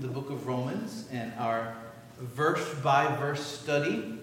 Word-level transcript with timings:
the 0.00 0.08
book 0.08 0.30
of 0.30 0.46
Romans 0.46 1.06
and 1.12 1.32
our 1.38 1.76
verse 2.18 2.74
by 2.82 3.14
verse 3.16 3.44
study 3.44 4.18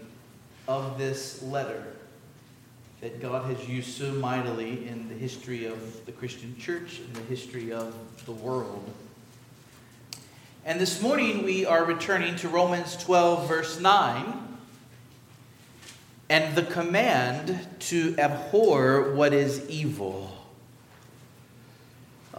of 0.68 0.98
this 0.98 1.42
letter 1.44 1.86
that 3.00 3.22
God 3.22 3.46
has 3.46 3.70
used 3.70 3.96
so 3.98 4.12
mightily 4.12 4.88
in 4.88 5.08
the 5.08 5.16
history 5.16 5.66
of 5.66 6.06
the 6.06 6.12
Christian 6.12 6.58
church 6.58 7.00
and 7.00 7.16
the 7.16 7.22
history 7.30 7.72
of 7.72 7.96
the 8.26 8.34
world. 8.34 8.92
And 10.66 10.82
this 10.82 11.02
morning 11.02 11.44
we 11.44 11.66
are 11.66 11.86
returning 11.86 12.36
to 12.38 12.50
Romans 12.50 12.98
12, 12.98 13.48
verse 13.48 13.80
9, 13.80 14.58
and 16.30 16.56
the 16.58 16.64
command 16.64 17.58
to 17.80 18.16
abhor 18.18 19.14
what 19.14 19.32
is 19.32 19.66
evil. 19.70 20.34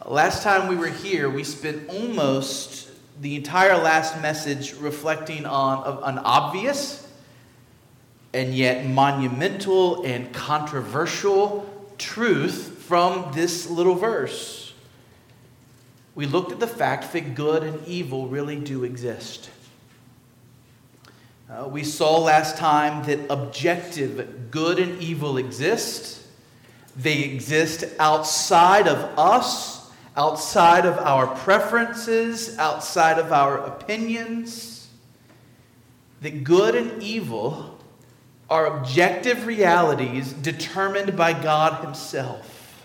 Last 0.04 0.42
time 0.42 0.68
we 0.68 0.76
were 0.76 0.88
here, 0.88 1.30
we 1.30 1.44
spent 1.44 1.88
almost 1.88 2.87
the 3.20 3.36
entire 3.36 3.76
last 3.76 4.20
message 4.22 4.74
reflecting 4.74 5.44
on 5.44 6.00
an 6.04 6.18
obvious 6.18 7.08
and 8.32 8.54
yet 8.54 8.86
monumental 8.86 10.04
and 10.04 10.32
controversial 10.32 11.68
truth 11.98 12.78
from 12.86 13.32
this 13.32 13.68
little 13.68 13.94
verse. 13.94 14.72
We 16.14 16.26
looked 16.26 16.52
at 16.52 16.60
the 16.60 16.66
fact 16.66 17.12
that 17.12 17.34
good 17.34 17.62
and 17.62 17.86
evil 17.86 18.28
really 18.28 18.56
do 18.56 18.84
exist. 18.84 19.50
Uh, 21.50 21.66
we 21.66 21.82
saw 21.82 22.18
last 22.18 22.56
time 22.56 23.04
that 23.04 23.18
objective 23.30 24.50
good 24.50 24.78
and 24.78 25.00
evil 25.02 25.38
exist. 25.38 26.22
They 26.96 27.22
exist 27.22 27.84
outside 27.98 28.86
of 28.86 28.98
us 29.18 29.77
outside 30.18 30.84
of 30.84 30.98
our 30.98 31.28
preferences, 31.28 32.58
outside 32.58 33.20
of 33.20 33.32
our 33.32 33.58
opinions, 33.58 34.88
that 36.22 36.42
good 36.42 36.74
and 36.74 37.00
evil 37.00 37.78
are 38.50 38.78
objective 38.78 39.46
realities 39.46 40.32
determined 40.32 41.16
by 41.16 41.32
God 41.32 41.84
Himself. 41.84 42.84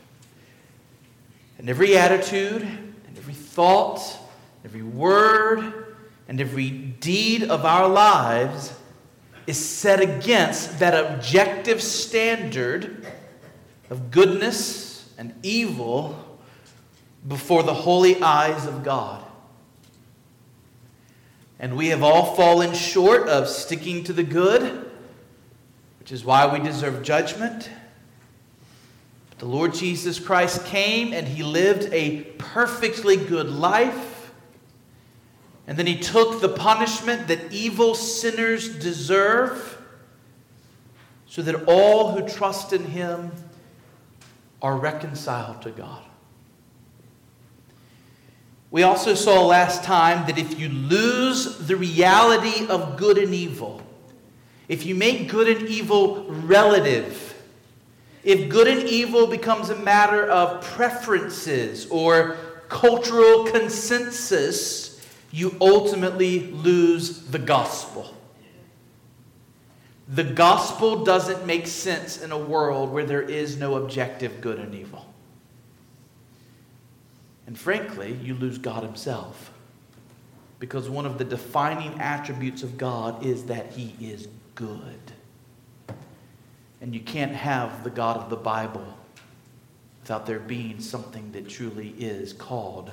And 1.57 1.67
every 1.71 1.97
attitude, 1.97 2.61
and 2.61 3.17
every 3.17 3.33
thought, 3.33 4.15
every 4.63 4.83
word, 4.83 5.95
and 6.27 6.39
every 6.39 6.69
deed 6.69 7.45
of 7.45 7.65
our 7.65 7.87
lives 7.87 8.77
is 9.47 9.57
set 9.57 10.01
against 10.01 10.77
that 10.77 10.93
objective 10.93 11.81
standard 11.81 13.07
of 13.89 14.11
goodness 14.11 15.11
and 15.17 15.33
evil 15.41 16.22
before 17.27 17.63
the 17.63 17.73
holy 17.73 18.21
eyes 18.21 18.65
of 18.65 18.83
God. 18.83 19.23
And 21.59 21.77
we 21.77 21.87
have 21.87 22.03
all 22.03 22.35
fallen 22.35 22.73
short 22.73 23.29
of 23.29 23.47
sticking 23.47 24.03
to 24.05 24.13
the 24.13 24.23
good, 24.23 24.91
which 25.99 26.11
is 26.11 26.25
why 26.25 26.51
we 26.51 26.59
deserve 26.63 27.03
judgment. 27.03 27.69
But 29.29 29.39
the 29.39 29.45
Lord 29.45 29.73
Jesus 29.73 30.19
Christ 30.19 30.65
came 30.65 31.13
and 31.13 31.25
he 31.27 31.41
lived 31.41 31.87
a 31.93 32.23
perfectly 32.37 33.15
good 33.15 33.49
life. 33.49 34.33
And 35.65 35.77
then 35.77 35.87
he 35.87 35.97
took 35.97 36.41
the 36.41 36.49
punishment 36.49 37.29
that 37.29 37.53
evil 37.53 37.95
sinners 37.95 38.67
deserve 38.67 39.77
so 41.25 41.41
that 41.41 41.63
all 41.67 42.11
who 42.11 42.27
trust 42.27 42.73
in 42.73 42.83
him 42.83 43.31
are 44.61 44.77
reconciled 44.77 45.61
to 45.61 45.71
God. 45.71 46.03
We 48.73 48.81
also 48.81 49.13
saw 49.13 49.45
last 49.45 49.83
time 49.83 50.25
that 50.25 50.39
if 50.39 50.59
you 50.59 50.67
lose 50.67 51.59
the 51.59 51.75
reality 51.75 52.65
of 52.65 52.97
good 52.97 53.19
and 53.19 53.31
evil, 53.31 53.83
if 54.67 54.83
you 54.83 54.95
make 54.95 55.29
good 55.29 55.47
and 55.47 55.69
evil 55.69 56.25
relative, 56.27 57.39
if 58.23 58.49
good 58.49 58.67
and 58.67 58.81
evil 58.89 59.27
becomes 59.27 59.69
a 59.69 59.75
matter 59.75 60.25
of 60.25 60.63
preferences 60.63 61.85
or 61.91 62.35
cultural 62.67 63.43
consensus, 63.43 64.99
you 65.29 65.55
ultimately 65.61 66.51
lose 66.53 67.25
the 67.27 67.37
gospel. 67.37 68.17
The 70.07 70.23
gospel 70.23 71.03
doesn't 71.03 71.45
make 71.45 71.67
sense 71.67 72.19
in 72.19 72.31
a 72.31 72.39
world 72.39 72.89
where 72.89 73.05
there 73.05 73.21
is 73.21 73.55
no 73.55 73.75
objective 73.75 74.41
good 74.41 74.57
and 74.57 74.73
evil. 74.73 75.12
And 77.47 77.57
frankly, 77.57 78.13
you 78.21 78.35
lose 78.35 78.57
God 78.57 78.83
Himself. 78.83 79.51
Because 80.59 80.89
one 80.89 81.05
of 81.05 81.17
the 81.17 81.25
defining 81.25 81.99
attributes 81.99 82.63
of 82.63 82.77
God 82.77 83.25
is 83.25 83.45
that 83.45 83.71
He 83.73 83.95
is 83.99 84.27
good. 84.55 85.11
And 86.81 86.93
you 86.93 87.01
can't 87.01 87.33
have 87.33 87.83
the 87.83 87.89
God 87.89 88.17
of 88.17 88.29
the 88.29 88.35
Bible 88.35 88.97
without 90.01 90.25
there 90.25 90.39
being 90.39 90.79
something 90.81 91.31
that 91.31 91.47
truly 91.47 91.89
is 91.97 92.33
called 92.33 92.91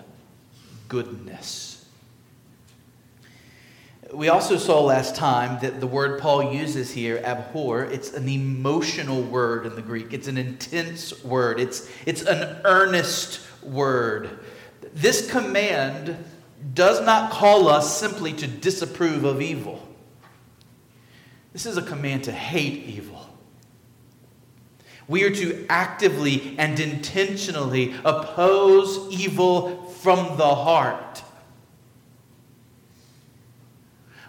goodness. 0.88 1.84
We 4.12 4.28
also 4.28 4.56
saw 4.56 4.80
last 4.82 5.14
time 5.14 5.60
that 5.60 5.80
the 5.80 5.86
word 5.86 6.20
Paul 6.20 6.52
uses 6.52 6.90
here, 6.90 7.20
abhor, 7.24 7.84
it's 7.84 8.12
an 8.12 8.28
emotional 8.28 9.22
word 9.22 9.66
in 9.66 9.76
the 9.76 9.82
Greek. 9.82 10.12
It's 10.12 10.26
an 10.26 10.36
intense 10.36 11.22
word. 11.22 11.60
It's, 11.60 11.88
it's 12.06 12.22
an 12.22 12.60
earnest 12.64 13.40
word. 13.62 14.41
This 14.93 15.31
command 15.31 16.16
does 16.75 17.00
not 17.04 17.31
call 17.31 17.69
us 17.69 17.98
simply 17.98 18.32
to 18.34 18.47
disapprove 18.47 19.25
of 19.25 19.41
evil. 19.41 19.87
This 21.53 21.66
is 21.66 21.76
a 21.76 21.82
command 21.82 22.25
to 22.25 22.32
hate 22.32 22.84
evil. 22.84 23.28
We 25.09 25.25
are 25.25 25.31
to 25.31 25.66
actively 25.69 26.54
and 26.56 26.78
intentionally 26.78 27.94
oppose 28.04 29.12
evil 29.12 29.87
from 29.87 30.37
the 30.37 30.54
heart. 30.54 31.25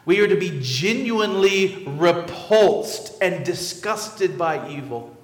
We 0.06 0.20
are 0.22 0.28
to 0.28 0.36
be 0.36 0.60
genuinely 0.62 1.84
repulsed 1.86 3.22
and 3.22 3.46
disgusted 3.46 4.38
by 4.38 4.68
evil. 4.70 5.16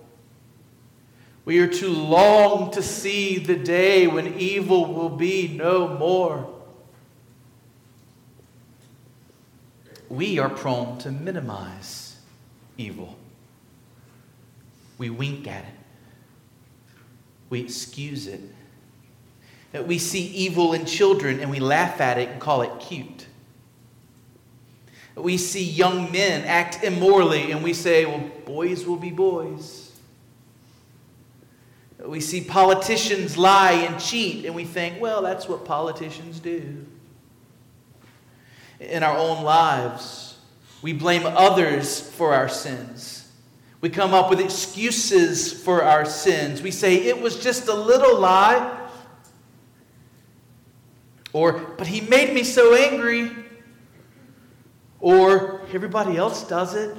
We 1.47 1.59
are 1.59 1.67
to 1.67 1.87
long 1.87 2.71
to 2.71 2.83
see 2.83 3.37
the 3.37 3.55
day 3.55 4.05
when 4.05 4.37
evil 4.37 4.93
will 4.93 5.07
be 5.07 5.47
no 5.47 5.87
more. 5.87 6.53
We 10.09 10.39
are 10.39 10.49
prone 10.49 10.97
to 10.97 11.09
minimize 11.09 12.17
evil. 12.77 13.17
We 14.97 15.09
wink 15.09 15.47
at 15.47 15.63
it. 15.63 15.73
We 17.49 17.61
excuse 17.61 18.27
it. 18.27 18.41
We 19.85 19.99
see 19.99 20.25
evil 20.25 20.73
in 20.73 20.85
children 20.85 21.39
and 21.39 21.49
we 21.49 21.61
laugh 21.61 22.01
at 22.01 22.17
it 22.17 22.27
and 22.27 22.41
call 22.41 22.61
it 22.61 22.77
cute. 22.81 23.25
We 25.15 25.37
see 25.37 25.63
young 25.63 26.11
men 26.11 26.43
act 26.43 26.83
immorally 26.83 27.53
and 27.53 27.63
we 27.63 27.73
say, 27.73 28.05
well, 28.05 28.29
boys 28.43 28.85
will 28.85 28.97
be 28.97 29.11
boys. 29.11 29.86
We 32.05 32.21
see 32.21 32.41
politicians 32.41 33.37
lie 33.37 33.71
and 33.71 33.99
cheat, 33.99 34.45
and 34.45 34.53
we 34.53 34.65
think, 34.65 35.01
well, 35.01 35.21
that's 35.21 35.47
what 35.47 35.65
politicians 35.65 36.39
do. 36.39 36.85
In 38.79 39.01
our 39.01 39.17
own 39.17 39.43
lives, 39.43 40.37
we 40.83 40.93
blame 40.93 41.23
others 41.25 41.99
for 41.99 42.33
our 42.33 42.47
sins. 42.47 43.31
We 43.81 43.89
come 43.89 44.13
up 44.13 44.29
with 44.29 44.39
excuses 44.39 45.51
for 45.63 45.83
our 45.83 46.05
sins. 46.05 46.61
We 46.61 46.71
say, 46.71 46.95
it 46.95 47.19
was 47.19 47.41
just 47.43 47.67
a 47.67 47.73
little 47.73 48.19
lie. 48.19 48.75
Or, 51.33 51.53
but 51.77 51.87
he 51.87 52.01
made 52.01 52.33
me 52.33 52.43
so 52.43 52.75
angry. 52.75 53.31
Or, 55.00 55.61
everybody 55.73 56.17
else 56.17 56.47
does 56.47 56.75
it. 56.75 56.95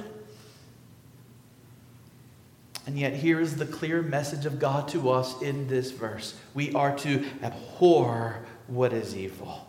And 2.89 2.97
yet, 2.97 3.13
here 3.13 3.39
is 3.39 3.55
the 3.55 3.67
clear 3.67 4.01
message 4.01 4.47
of 4.47 4.57
God 4.57 4.87
to 4.87 5.11
us 5.11 5.39
in 5.43 5.67
this 5.67 5.91
verse 5.91 6.33
we 6.55 6.73
are 6.73 6.97
to 6.97 7.23
abhor 7.43 8.43
what 8.65 8.93
is 8.93 9.15
evil. 9.15 9.67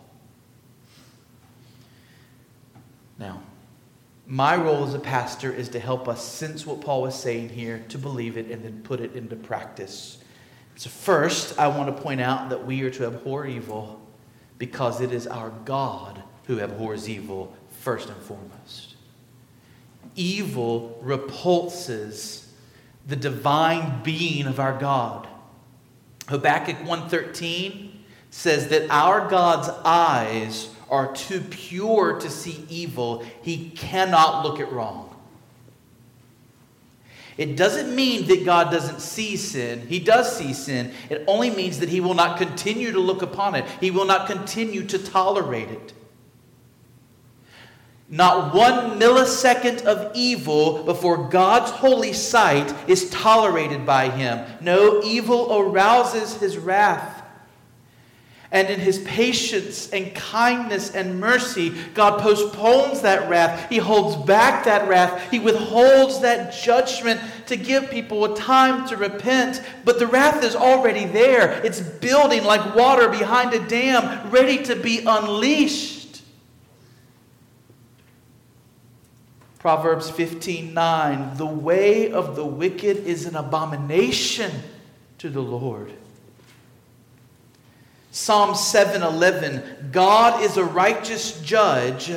Now, 3.19 3.43
my 4.25 4.55
role 4.55 4.87
as 4.87 4.95
a 4.95 4.99
pastor 4.99 5.53
is 5.53 5.69
to 5.69 5.79
help 5.79 6.07
us 6.07 6.25
sense 6.25 6.65
what 6.65 6.81
Paul 6.81 7.03
was 7.03 7.13
saying 7.13 7.49
here, 7.49 7.85
to 7.89 7.99
believe 7.99 8.37
it, 8.37 8.49
and 8.49 8.65
then 8.65 8.81
put 8.81 8.99
it 8.99 9.13
into 9.13 9.35
practice. 9.35 10.17
So, 10.75 10.89
first, 10.89 11.59
I 11.59 11.67
want 11.67 11.95
to 11.95 12.01
point 12.01 12.21
out 12.21 12.49
that 12.49 12.65
we 12.65 12.81
are 12.81 12.89
to 12.89 13.05
abhor 13.05 13.45
evil 13.45 14.01
because 14.57 14.99
it 14.99 15.11
is 15.11 15.27
our 15.27 15.51
God 15.63 16.23
who 16.47 16.59
abhors 16.59 17.07
evil 17.07 17.55
first 17.69 18.09
and 18.09 18.17
foremost. 18.17 18.95
Evil 20.15 20.97
repulses 21.03 22.47
the 23.07 23.15
divine 23.15 24.03
being 24.03 24.47
of 24.47 24.59
our 24.59 24.77
God. 24.77 25.27
Habakkuk 26.27 26.77
1:13 26.85 27.91
says 28.29 28.69
that 28.69 28.89
our 28.89 29.27
God's 29.27 29.69
eyes 29.83 30.69
are 30.89 31.13
too 31.13 31.41
pure 31.41 32.19
to 32.19 32.29
see 32.29 32.65
evil, 32.69 33.25
he 33.41 33.69
cannot 33.71 34.43
look 34.43 34.59
at 34.59 34.71
wrong. 34.71 35.11
It 37.37 37.55
doesn't 37.55 37.95
mean 37.95 38.27
that 38.27 38.45
God 38.45 38.71
doesn't 38.71 38.99
see 38.99 39.37
sin. 39.37 39.87
He 39.87 39.99
does 39.99 40.35
see 40.35 40.53
sin. 40.53 40.91
It 41.09 41.23
only 41.27 41.49
means 41.49 41.79
that 41.79 41.89
He 41.89 42.01
will 42.01 42.13
not 42.13 42.37
continue 42.37 42.91
to 42.91 42.99
look 42.99 43.21
upon 43.21 43.55
it, 43.55 43.65
He 43.79 43.89
will 43.89 44.05
not 44.05 44.27
continue 44.27 44.85
to 44.85 44.99
tolerate 44.99 45.69
it. 45.69 45.93
Not 48.11 48.53
one 48.53 48.99
millisecond 48.99 49.83
of 49.83 50.11
evil 50.13 50.83
before 50.83 51.29
God's 51.29 51.71
holy 51.71 52.11
sight 52.11 52.75
is 52.87 53.09
tolerated 53.09 53.85
by 53.85 54.09
Him. 54.09 54.45
No 54.59 55.01
evil 55.01 55.51
arouses 55.51 56.35
His 56.35 56.57
wrath. 56.57 57.21
And 58.53 58.69
in 58.69 58.81
his 58.81 58.99
patience 58.99 59.89
and 59.91 60.13
kindness 60.13 60.93
and 60.93 61.21
mercy, 61.21 61.69
God 61.93 62.19
postpones 62.19 63.01
that 63.01 63.29
wrath. 63.29 63.69
He 63.69 63.77
holds 63.77 64.17
back 64.25 64.65
that 64.65 64.89
wrath. 64.89 65.31
He 65.31 65.39
withholds 65.39 66.19
that 66.19 66.53
judgment 66.53 67.21
to 67.45 67.55
give 67.55 67.89
people 67.89 68.25
a 68.25 68.35
time 68.35 68.85
to 68.89 68.97
repent. 68.97 69.63
But 69.85 69.99
the 69.99 70.07
wrath 70.07 70.43
is 70.43 70.53
already 70.53 71.05
there. 71.05 71.65
It's 71.65 71.79
building 71.79 72.43
like 72.43 72.75
water 72.75 73.07
behind 73.07 73.53
a 73.53 73.65
dam, 73.69 74.29
ready 74.29 74.61
to 74.63 74.75
be 74.75 74.99
unleashed. 75.05 76.00
Proverbs 79.61 80.09
15 80.09 80.73
9 80.73 81.37
The 81.37 81.45
way 81.45 82.11
of 82.11 82.35
the 82.35 82.43
wicked 82.43 82.97
is 82.97 83.27
an 83.27 83.35
abomination 83.35 84.51
to 85.19 85.29
the 85.29 85.39
Lord 85.39 85.93
Psalm 88.09 88.55
7:11 88.55 89.91
God 89.91 90.43
is 90.43 90.57
a 90.57 90.65
righteous 90.65 91.39
judge 91.41 92.11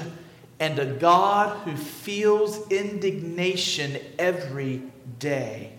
and 0.59 0.79
a 0.79 0.87
God 0.87 1.59
who 1.67 1.77
feels 1.77 2.67
indignation 2.71 3.99
every 4.19 4.83
day. 5.19 5.73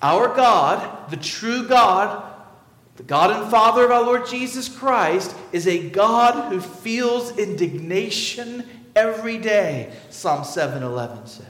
Our 0.00 0.28
God, 0.28 1.10
the 1.10 1.16
true 1.16 1.66
God, 1.66 2.22
the 2.96 3.02
God 3.02 3.30
and 3.32 3.50
Father 3.50 3.84
of 3.84 3.90
our 3.90 4.02
Lord 4.02 4.28
Jesus 4.28 4.68
Christ, 4.68 5.34
is 5.52 5.66
a 5.66 5.90
God 5.90 6.52
who 6.52 6.60
feels 6.60 7.36
indignation 7.36 8.64
every 8.96 9.36
day, 9.36 9.92
Psalm 10.10 10.42
7:11 10.42 11.28
says. 11.28 11.46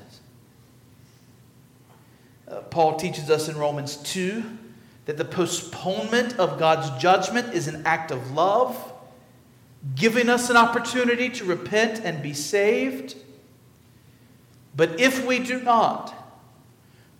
Uh, 2.49 2.61
Paul 2.63 2.97
teaches 2.97 3.31
us 3.31 3.49
in 3.49 3.57
Romans 3.57 3.97
2 3.97 4.45
that 5.07 5.17
the 5.17 5.25
postponement 5.25 6.39
of 6.39 6.59
God's 6.59 6.91
judgment 7.01 7.55
is 7.55 7.69
an 7.69 7.87
act 7.87 8.11
of 8.11 8.33
love, 8.33 8.93
giving 9.95 10.29
us 10.29 10.51
an 10.51 10.57
opportunity 10.57 11.29
to 11.31 11.45
repent 11.45 12.01
and 12.05 12.23
be 12.23 12.35
saved. 12.35 13.17
But 14.75 15.01
if 15.01 15.25
we 15.25 15.39
do 15.39 15.61
not, 15.61 16.13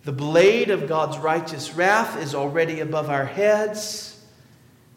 the 0.03 0.11
blade 0.11 0.69
of 0.69 0.87
God's 0.87 1.17
righteous 1.17 1.73
wrath 1.73 2.21
is 2.21 2.35
already 2.35 2.81
above 2.81 3.09
our 3.09 3.25
heads, 3.25 4.23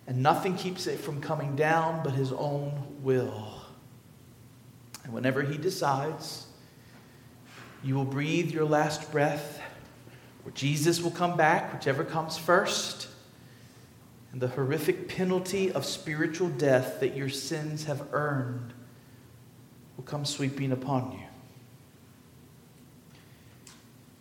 and 0.06 0.22
nothing 0.22 0.56
keeps 0.56 0.86
it 0.86 1.00
from 1.00 1.20
coming 1.20 1.56
down 1.56 2.02
but 2.04 2.12
His 2.12 2.32
own 2.32 2.98
will. 3.02 3.49
And 5.10 5.14
whenever 5.16 5.42
He 5.42 5.58
decides, 5.58 6.46
you 7.82 7.96
will 7.96 8.04
breathe 8.04 8.52
your 8.52 8.64
last 8.64 9.10
breath 9.10 9.60
or 10.44 10.52
Jesus 10.52 11.02
will 11.02 11.10
come 11.10 11.36
back, 11.36 11.72
whichever 11.72 12.04
comes 12.04 12.38
first, 12.38 13.08
and 14.30 14.40
the 14.40 14.46
horrific 14.46 15.08
penalty 15.08 15.72
of 15.72 15.84
spiritual 15.84 16.48
death 16.48 17.00
that 17.00 17.16
your 17.16 17.28
sins 17.28 17.86
have 17.86 18.06
earned 18.12 18.72
will 19.96 20.04
come 20.04 20.24
sweeping 20.24 20.70
upon 20.70 21.10
you. 21.10 21.26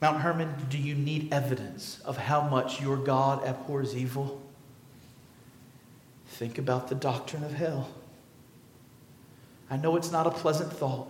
Mount 0.01 0.21
Hermon, 0.21 0.55
do 0.71 0.79
you 0.79 0.95
need 0.95 1.31
evidence 1.31 1.99
of 2.03 2.17
how 2.17 2.41
much 2.41 2.81
your 2.81 2.97
God 2.97 3.45
abhors 3.45 3.95
evil? 3.95 4.41
Think 6.25 6.57
about 6.57 6.87
the 6.87 6.95
doctrine 6.95 7.43
of 7.43 7.53
hell. 7.53 7.91
I 9.69 9.77
know 9.77 9.95
it's 9.95 10.11
not 10.11 10.27
a 10.27 10.31
pleasant 10.31 10.71
thought. 10.73 11.07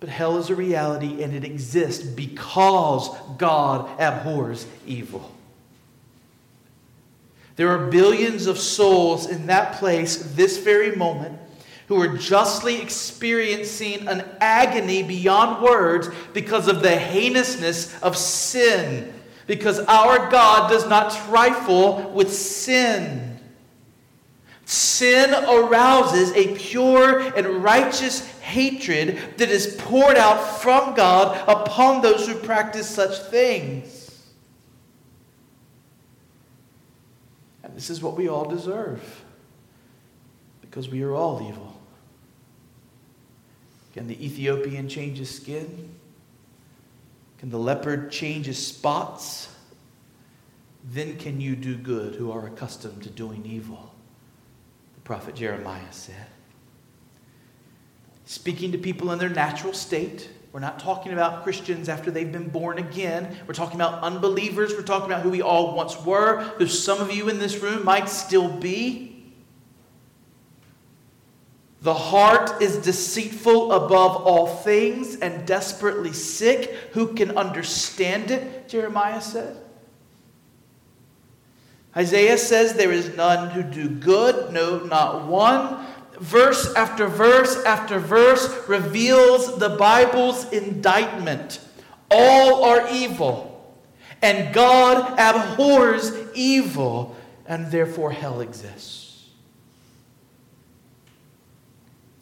But 0.00 0.08
hell 0.08 0.36
is 0.36 0.50
a 0.50 0.54
reality 0.54 1.22
and 1.22 1.34
it 1.34 1.44
exists 1.44 2.04
because 2.04 3.08
God 3.38 3.88
abhors 4.00 4.66
evil. 4.86 5.34
There 7.56 7.68
are 7.68 7.90
billions 7.90 8.46
of 8.46 8.58
souls 8.58 9.26
in 9.30 9.46
that 9.46 9.76
place 9.76 10.16
this 10.34 10.58
very 10.58 10.96
moment 10.96 11.38
who 11.86 12.00
are 12.00 12.16
justly 12.16 12.80
experiencing 12.80 14.08
an 14.08 14.24
agony 14.40 15.02
beyond 15.02 15.62
words 15.62 16.08
because 16.32 16.66
of 16.66 16.82
the 16.82 16.98
heinousness 16.98 17.94
of 18.02 18.16
sin. 18.16 19.12
Because 19.46 19.78
our 19.80 20.30
God 20.30 20.70
does 20.70 20.88
not 20.88 21.12
trifle 21.26 22.10
with 22.10 22.32
sin. 22.32 23.33
Sin 24.66 25.34
arouses 25.34 26.32
a 26.32 26.54
pure 26.56 27.20
and 27.20 27.62
righteous 27.62 28.26
hatred 28.40 29.18
that 29.36 29.50
is 29.50 29.76
poured 29.80 30.16
out 30.16 30.60
from 30.60 30.94
God 30.94 31.46
upon 31.48 32.00
those 32.00 32.26
who 32.26 32.34
practice 32.34 32.88
such 32.88 33.18
things. 33.30 34.22
And 37.62 37.76
this 37.76 37.90
is 37.90 38.02
what 38.02 38.16
we 38.16 38.28
all 38.28 38.44
deserve 38.46 39.24
because 40.62 40.88
we 40.88 41.02
are 41.02 41.12
all 41.12 41.46
evil. 41.46 41.78
Can 43.92 44.06
the 44.06 44.24
Ethiopian 44.24 44.88
change 44.88 45.18
his 45.18 45.34
skin? 45.34 45.94
Can 47.38 47.50
the 47.50 47.58
leopard 47.58 48.10
change 48.10 48.46
his 48.46 48.64
spots? 48.66 49.54
Then 50.84 51.16
can 51.16 51.40
you 51.40 51.54
do 51.54 51.76
good 51.76 52.14
who 52.14 52.32
are 52.32 52.46
accustomed 52.46 53.02
to 53.02 53.10
doing 53.10 53.44
evil 53.46 53.93
prophet 55.04 55.34
Jeremiah 55.34 55.92
said. 55.92 56.26
Speaking 58.24 58.72
to 58.72 58.78
people 58.78 59.12
in 59.12 59.18
their 59.18 59.28
natural 59.28 59.74
state. 59.74 60.30
We're 60.52 60.60
not 60.60 60.78
talking 60.78 61.12
about 61.12 61.42
Christians 61.42 61.88
after 61.88 62.10
they've 62.10 62.30
been 62.30 62.48
born 62.48 62.78
again. 62.78 63.36
We're 63.46 63.54
talking 63.54 63.74
about 63.74 64.02
unbelievers. 64.02 64.72
We're 64.72 64.82
talking 64.82 65.10
about 65.10 65.22
who 65.22 65.30
we 65.30 65.42
all 65.42 65.74
once 65.74 66.00
were, 66.04 66.42
who 66.58 66.66
some 66.68 67.00
of 67.00 67.12
you 67.12 67.28
in 67.28 67.38
this 67.38 67.58
room 67.58 67.84
might 67.84 68.08
still 68.08 68.48
be. 68.48 69.10
The 71.82 71.92
heart 71.92 72.62
is 72.62 72.78
deceitful 72.78 73.72
above 73.72 74.16
all 74.16 74.46
things 74.46 75.16
and 75.16 75.46
desperately 75.46 76.12
sick. 76.12 76.70
Who 76.92 77.14
can 77.14 77.36
understand 77.36 78.30
it? 78.30 78.68
Jeremiah 78.68 79.20
said. 79.20 79.56
Isaiah 81.96 82.38
says, 82.38 82.74
There 82.74 82.92
is 82.92 83.16
none 83.16 83.50
who 83.50 83.62
do 83.62 83.88
good, 83.88 84.52
no, 84.52 84.80
not 84.80 85.26
one. 85.26 85.86
Verse 86.18 86.72
after 86.74 87.06
verse 87.06 87.62
after 87.64 87.98
verse 87.98 88.68
reveals 88.68 89.58
the 89.58 89.70
Bible's 89.70 90.50
indictment. 90.52 91.60
All 92.10 92.64
are 92.64 92.88
evil, 92.90 93.74
and 94.22 94.54
God 94.54 95.18
abhors 95.18 96.12
evil, 96.34 97.16
and 97.46 97.70
therefore 97.70 98.12
hell 98.12 98.40
exists. 98.40 99.28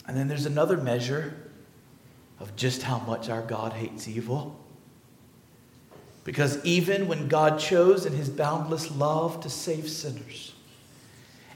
And 0.07 0.17
then 0.17 0.27
there's 0.27 0.45
another 0.45 0.77
measure 0.77 1.35
of 2.39 2.55
just 2.55 2.83
how 2.83 2.99
much 2.99 3.29
our 3.29 3.41
God 3.41 3.73
hates 3.73 4.07
evil. 4.07 4.59
Because 6.23 6.63
even 6.63 7.07
when 7.07 7.27
God 7.27 7.59
chose 7.59 8.05
in 8.05 8.13
his 8.13 8.29
boundless 8.29 8.91
love 8.91 9.41
to 9.41 9.49
save 9.49 9.89
sinners 9.89 10.53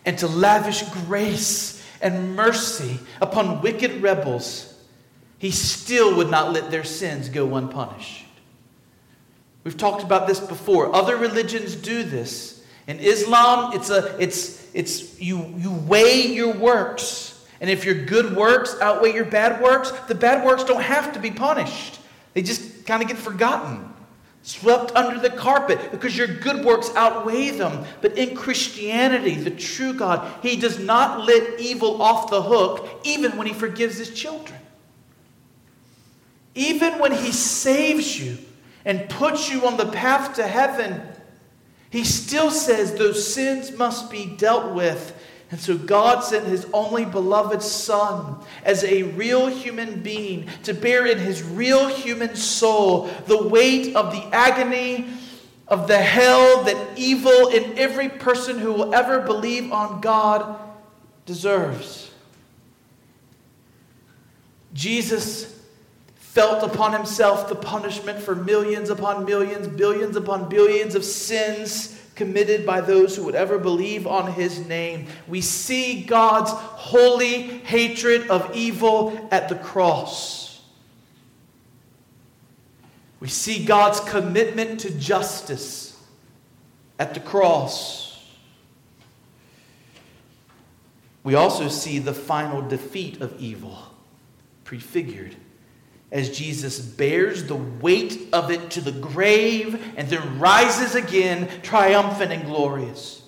and 0.05 0.17
to 0.19 0.27
lavish 0.27 0.83
grace 1.05 1.83
and 2.01 2.35
mercy 2.35 2.99
upon 3.21 3.61
wicked 3.61 4.01
rebels, 4.01 4.73
he 5.37 5.51
still 5.51 6.17
would 6.17 6.29
not 6.29 6.51
let 6.51 6.69
their 6.69 6.83
sins 6.83 7.29
go 7.29 7.55
unpunished. 7.55 8.25
We've 9.63 9.77
talked 9.77 10.03
about 10.03 10.27
this 10.27 10.39
before. 10.39 10.95
Other 10.95 11.17
religions 11.17 11.75
do 11.75 12.03
this. 12.03 12.63
In 12.87 12.99
Islam, 12.99 13.73
it's 13.73 13.89
a 13.89 14.15
it's 14.21 14.65
it's 14.73 15.19
you 15.19 15.53
you 15.57 15.71
weigh 15.71 16.27
your 16.27 16.53
works. 16.53 17.45
And 17.59 17.69
if 17.69 17.85
your 17.85 17.95
good 17.95 18.35
works 18.35 18.75
outweigh 18.81 19.13
your 19.13 19.25
bad 19.25 19.61
works, 19.61 19.91
the 20.07 20.15
bad 20.15 20.45
works 20.45 20.63
don't 20.63 20.81
have 20.81 21.13
to 21.13 21.19
be 21.19 21.31
punished. 21.31 21.99
They 22.33 22.43
just 22.43 22.85
kind 22.85 23.01
of 23.01 23.09
get 23.09 23.17
forgotten 23.17 23.86
swept 24.47 24.95
under 24.95 25.19
the 25.19 25.29
carpet 25.29 25.91
because 25.91 26.17
your 26.17 26.27
good 26.27 26.63
works 26.63 26.89
outweigh 26.95 27.49
them. 27.49 27.83
But 27.99 28.17
in 28.17 28.33
Christianity, 28.33 29.35
the 29.35 29.51
true 29.51 29.93
God, 29.93 30.41
He 30.41 30.55
does 30.55 30.79
not 30.79 31.25
let 31.25 31.59
evil 31.59 32.01
off 32.01 32.29
the 32.29 32.41
hook 32.41 33.01
even 33.03 33.35
when 33.35 33.45
He 33.45 33.53
forgives 33.53 33.97
His 33.97 34.09
children. 34.09 34.57
Even 36.55 36.97
when 36.97 37.11
He 37.11 37.33
saves 37.33 38.17
you 38.17 38.37
and 38.85 39.09
puts 39.09 39.51
you 39.51 39.67
on 39.67 39.75
the 39.75 39.87
path 39.87 40.35
to 40.35 40.47
heaven, 40.47 41.01
He 41.89 42.05
still 42.05 42.49
says 42.49 42.93
those 42.93 43.33
sins 43.33 43.73
must 43.73 44.09
be 44.09 44.27
dealt 44.37 44.73
with 44.73 45.13
And 45.49 45.59
so 45.59 45.77
God 45.77 46.21
sent 46.21 46.45
his 46.45 46.67
only 46.73 47.05
beloved 47.05 47.61
Son 47.61 48.35
as 48.65 48.83
a 48.83 49.03
real 49.03 49.47
human 49.47 50.01
being 50.01 50.49
to 50.63 50.73
bear 50.73 51.05
in 51.05 51.19
his 51.19 51.41
real 51.41 51.87
human 51.87 52.35
soul 52.35 53.09
the 53.27 53.47
weight 53.47 53.95
of 53.95 54.11
the 54.11 54.23
agony 54.33 55.07
of 55.69 55.87
the 55.87 55.97
hell 55.97 56.63
that 56.63 56.97
evil 56.97 57.47
in 57.47 57.77
every 57.77 58.09
person 58.09 58.59
who 58.59 58.73
will 58.73 58.93
ever 58.93 59.21
believe 59.21 59.71
on 59.71 60.01
God 60.01 60.59
deserves. 61.25 62.11
Jesus 64.73 65.61
felt 66.15 66.63
upon 66.63 66.93
himself 66.93 67.47
the 67.47 67.55
punishment 67.55 68.19
for 68.19 68.35
millions 68.35 68.89
upon 68.89 69.25
millions, 69.25 69.67
billions 69.67 70.15
upon 70.17 70.49
billions 70.49 70.93
of 70.93 71.05
sins 71.05 71.96
committed 72.17 72.65
by 72.65 72.81
those 72.81 73.15
who 73.15 73.23
would 73.23 73.35
ever 73.35 73.57
believe 73.57 74.05
on 74.05 74.33
his 74.33 74.67
name. 74.67 75.07
We 75.27 75.39
see 75.39 76.03
God's 76.03 76.51
holy 76.51 77.43
hatred 77.59 78.29
of 78.29 78.53
evil 78.53 79.29
at 79.31 79.47
the 79.47 79.55
cross. 79.55 80.61
We 83.19 83.29
see 83.29 83.63
God's 83.63 83.99
commitment 84.01 84.81
to 84.81 84.91
justice 84.91 85.97
at 86.99 87.13
the 87.13 87.19
cross. 87.19 88.25
We 91.23 91.35
also 91.35 91.67
see 91.67 91.99
the 91.99 92.13
final 92.13 92.61
defeat 92.61 93.21
of 93.21 93.39
evil 93.39 93.77
prefigured 94.63 95.35
as 96.11 96.37
Jesus 96.37 96.79
bears 96.79 97.43
the 97.45 97.55
weight 97.55 98.29
of 98.31 98.49
it 98.49 98.71
to 98.71 98.81
the 98.81 98.93
grave 98.93 99.93
and 99.97 100.07
then 100.07 100.39
rises 100.39 100.95
again, 100.95 101.49
triumphant 101.63 102.31
and 102.31 102.45
glorious. 102.45 103.21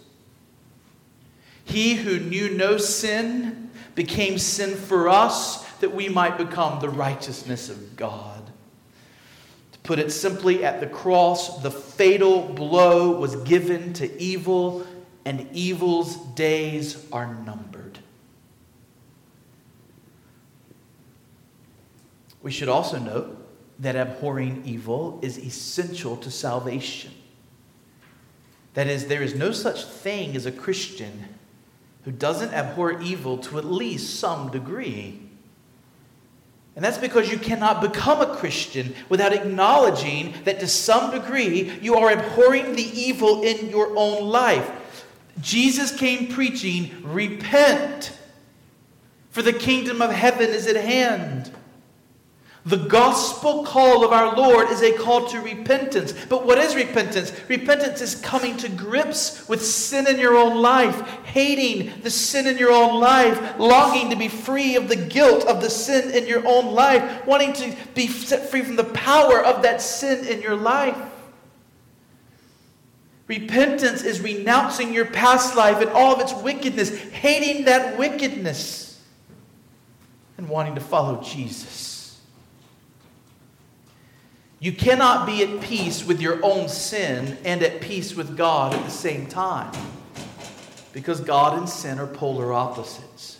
He 1.65 1.95
who 1.95 2.19
knew 2.19 2.49
no 2.49 2.77
sin 2.77 3.69
became 3.95 4.37
sin 4.37 4.75
for 4.75 5.09
us 5.09 5.63
that 5.79 5.93
we 5.93 6.09
might 6.09 6.37
become 6.37 6.79
the 6.79 6.89
righteousness 6.89 7.69
of 7.69 7.95
God. 7.95 8.49
To 9.73 9.79
put 9.79 9.99
it 9.99 10.11
simply, 10.11 10.63
at 10.63 10.79
the 10.79 10.87
cross, 10.87 11.61
the 11.61 11.71
fatal 11.71 12.41
blow 12.41 13.19
was 13.19 13.35
given 13.37 13.93
to 13.93 14.21
evil, 14.21 14.85
and 15.25 15.47
evil's 15.53 16.15
days 16.33 17.05
are 17.11 17.35
numbered. 17.35 17.68
We 22.41 22.51
should 22.51 22.69
also 22.69 22.97
note 22.97 23.35
that 23.79 23.95
abhorring 23.95 24.63
evil 24.65 25.19
is 25.21 25.37
essential 25.37 26.17
to 26.17 26.31
salvation. 26.31 27.11
That 28.73 28.87
is, 28.87 29.07
there 29.07 29.23
is 29.23 29.35
no 29.35 29.51
such 29.51 29.85
thing 29.85 30.35
as 30.35 30.45
a 30.45 30.51
Christian 30.51 31.25
who 32.03 32.11
doesn't 32.11 32.53
abhor 32.53 33.01
evil 33.01 33.37
to 33.39 33.57
at 33.57 33.65
least 33.65 34.19
some 34.19 34.51
degree. 34.51 35.19
And 36.75 36.85
that's 36.85 36.97
because 36.97 37.29
you 37.29 37.37
cannot 37.37 37.81
become 37.81 38.21
a 38.21 38.35
Christian 38.37 38.95
without 39.09 39.33
acknowledging 39.33 40.33
that 40.45 40.59
to 40.61 40.67
some 40.67 41.11
degree 41.11 41.77
you 41.81 41.95
are 41.95 42.11
abhorring 42.11 42.75
the 42.75 42.89
evil 42.97 43.43
in 43.43 43.69
your 43.69 43.91
own 43.97 44.29
life. 44.29 44.71
Jesus 45.41 45.95
came 45.95 46.27
preaching, 46.27 46.91
Repent, 47.03 48.17
for 49.29 49.41
the 49.41 49.53
kingdom 49.53 50.01
of 50.01 50.11
heaven 50.11 50.49
is 50.49 50.67
at 50.67 50.75
hand. 50.75 51.51
The 52.69 52.77
gospel 52.77 53.63
call 53.63 54.05
of 54.05 54.13
our 54.13 54.37
Lord 54.37 54.69
is 54.69 54.83
a 54.83 54.95
call 54.95 55.27
to 55.29 55.41
repentance. 55.41 56.13
But 56.13 56.45
what 56.45 56.59
is 56.59 56.75
repentance? 56.75 57.31
Repentance 57.47 57.99
is 57.99 58.13
coming 58.13 58.57
to 58.57 58.69
grips 58.69 59.49
with 59.49 59.65
sin 59.65 60.05
in 60.05 60.19
your 60.19 60.37
own 60.37 60.61
life, 60.61 61.01
hating 61.23 62.01
the 62.03 62.11
sin 62.11 62.45
in 62.45 62.59
your 62.59 62.71
own 62.71 62.99
life, 62.99 63.57
longing 63.57 64.11
to 64.11 64.15
be 64.15 64.27
free 64.27 64.75
of 64.75 64.87
the 64.87 64.95
guilt 64.95 65.45
of 65.45 65.61
the 65.61 65.69
sin 65.71 66.11
in 66.11 66.27
your 66.27 66.47
own 66.47 66.75
life, 66.75 67.25
wanting 67.25 67.53
to 67.53 67.75
be 67.95 68.05
set 68.05 68.47
free 68.51 68.61
from 68.61 68.75
the 68.75 68.83
power 68.83 69.43
of 69.43 69.63
that 69.63 69.81
sin 69.81 70.27
in 70.27 70.39
your 70.39 70.55
life. 70.55 70.95
Repentance 73.25 74.03
is 74.03 74.21
renouncing 74.21 74.93
your 74.93 75.05
past 75.05 75.55
life 75.55 75.81
and 75.81 75.89
all 75.89 76.13
of 76.13 76.21
its 76.21 76.35
wickedness, 76.43 76.95
hating 77.13 77.65
that 77.65 77.97
wickedness, 77.97 79.01
and 80.37 80.47
wanting 80.47 80.75
to 80.75 80.81
follow 80.81 81.19
Jesus. 81.23 81.88
You 84.59 84.73
cannot 84.73 85.25
be 85.25 85.41
at 85.43 85.61
peace 85.61 86.05
with 86.05 86.19
your 86.19 86.43
own 86.43 86.67
sin 86.67 87.37
and 87.45 87.63
at 87.63 87.79
peace 87.79 88.15
with 88.15 88.35
God 88.35 88.73
at 88.73 88.83
the 88.83 88.91
same 88.91 89.27
time 89.27 89.71
because 90.91 91.21
God 91.21 91.57
and 91.57 91.69
sin 91.69 91.97
are 91.97 92.07
polar 92.07 92.51
opposites. 92.51 93.39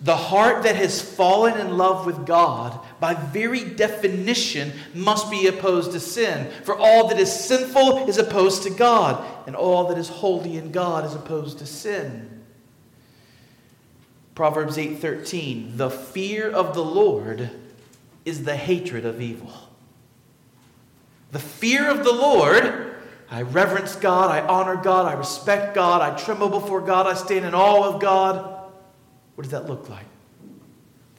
The 0.00 0.16
heart 0.16 0.62
that 0.64 0.76
has 0.76 1.00
fallen 1.00 1.58
in 1.58 1.78
love 1.78 2.04
with 2.04 2.26
God, 2.26 2.78
by 3.00 3.14
very 3.14 3.64
definition, 3.64 4.72
must 4.94 5.30
be 5.30 5.46
opposed 5.46 5.92
to 5.92 6.00
sin. 6.00 6.50
For 6.64 6.76
all 6.76 7.08
that 7.08 7.18
is 7.18 7.32
sinful 7.32 8.06
is 8.06 8.18
opposed 8.18 8.62
to 8.64 8.70
God, 8.70 9.24
and 9.46 9.56
all 9.56 9.88
that 9.88 9.98
is 9.98 10.08
holy 10.08 10.58
in 10.58 10.70
God 10.70 11.06
is 11.06 11.14
opposed 11.14 11.58
to 11.58 11.66
sin. 11.66 12.44
Proverbs 14.34 14.76
8:13 14.76 15.78
The 15.78 15.90
fear 15.90 16.50
of 16.50 16.74
the 16.74 16.84
Lord 16.84 17.50
is 18.26 18.44
the 18.44 18.56
hatred 18.56 19.06
of 19.06 19.22
evil. 19.22 19.52
The 21.32 21.38
fear 21.38 21.88
of 21.88 22.04
the 22.04 22.12
Lord, 22.12 22.94
I 23.30 23.42
reverence 23.42 23.96
God, 23.96 24.30
I 24.30 24.46
honor 24.46 24.76
God, 24.76 25.06
I 25.06 25.14
respect 25.14 25.74
God, 25.74 26.02
I 26.02 26.14
tremble 26.16 26.48
before 26.50 26.80
God, 26.80 27.06
I 27.06 27.14
stand 27.14 27.44
in 27.44 27.54
awe 27.54 27.94
of 27.94 28.00
God. 28.00 28.64
What 29.36 29.42
does 29.42 29.52
that 29.52 29.66
look 29.68 29.88
like? 29.88 30.06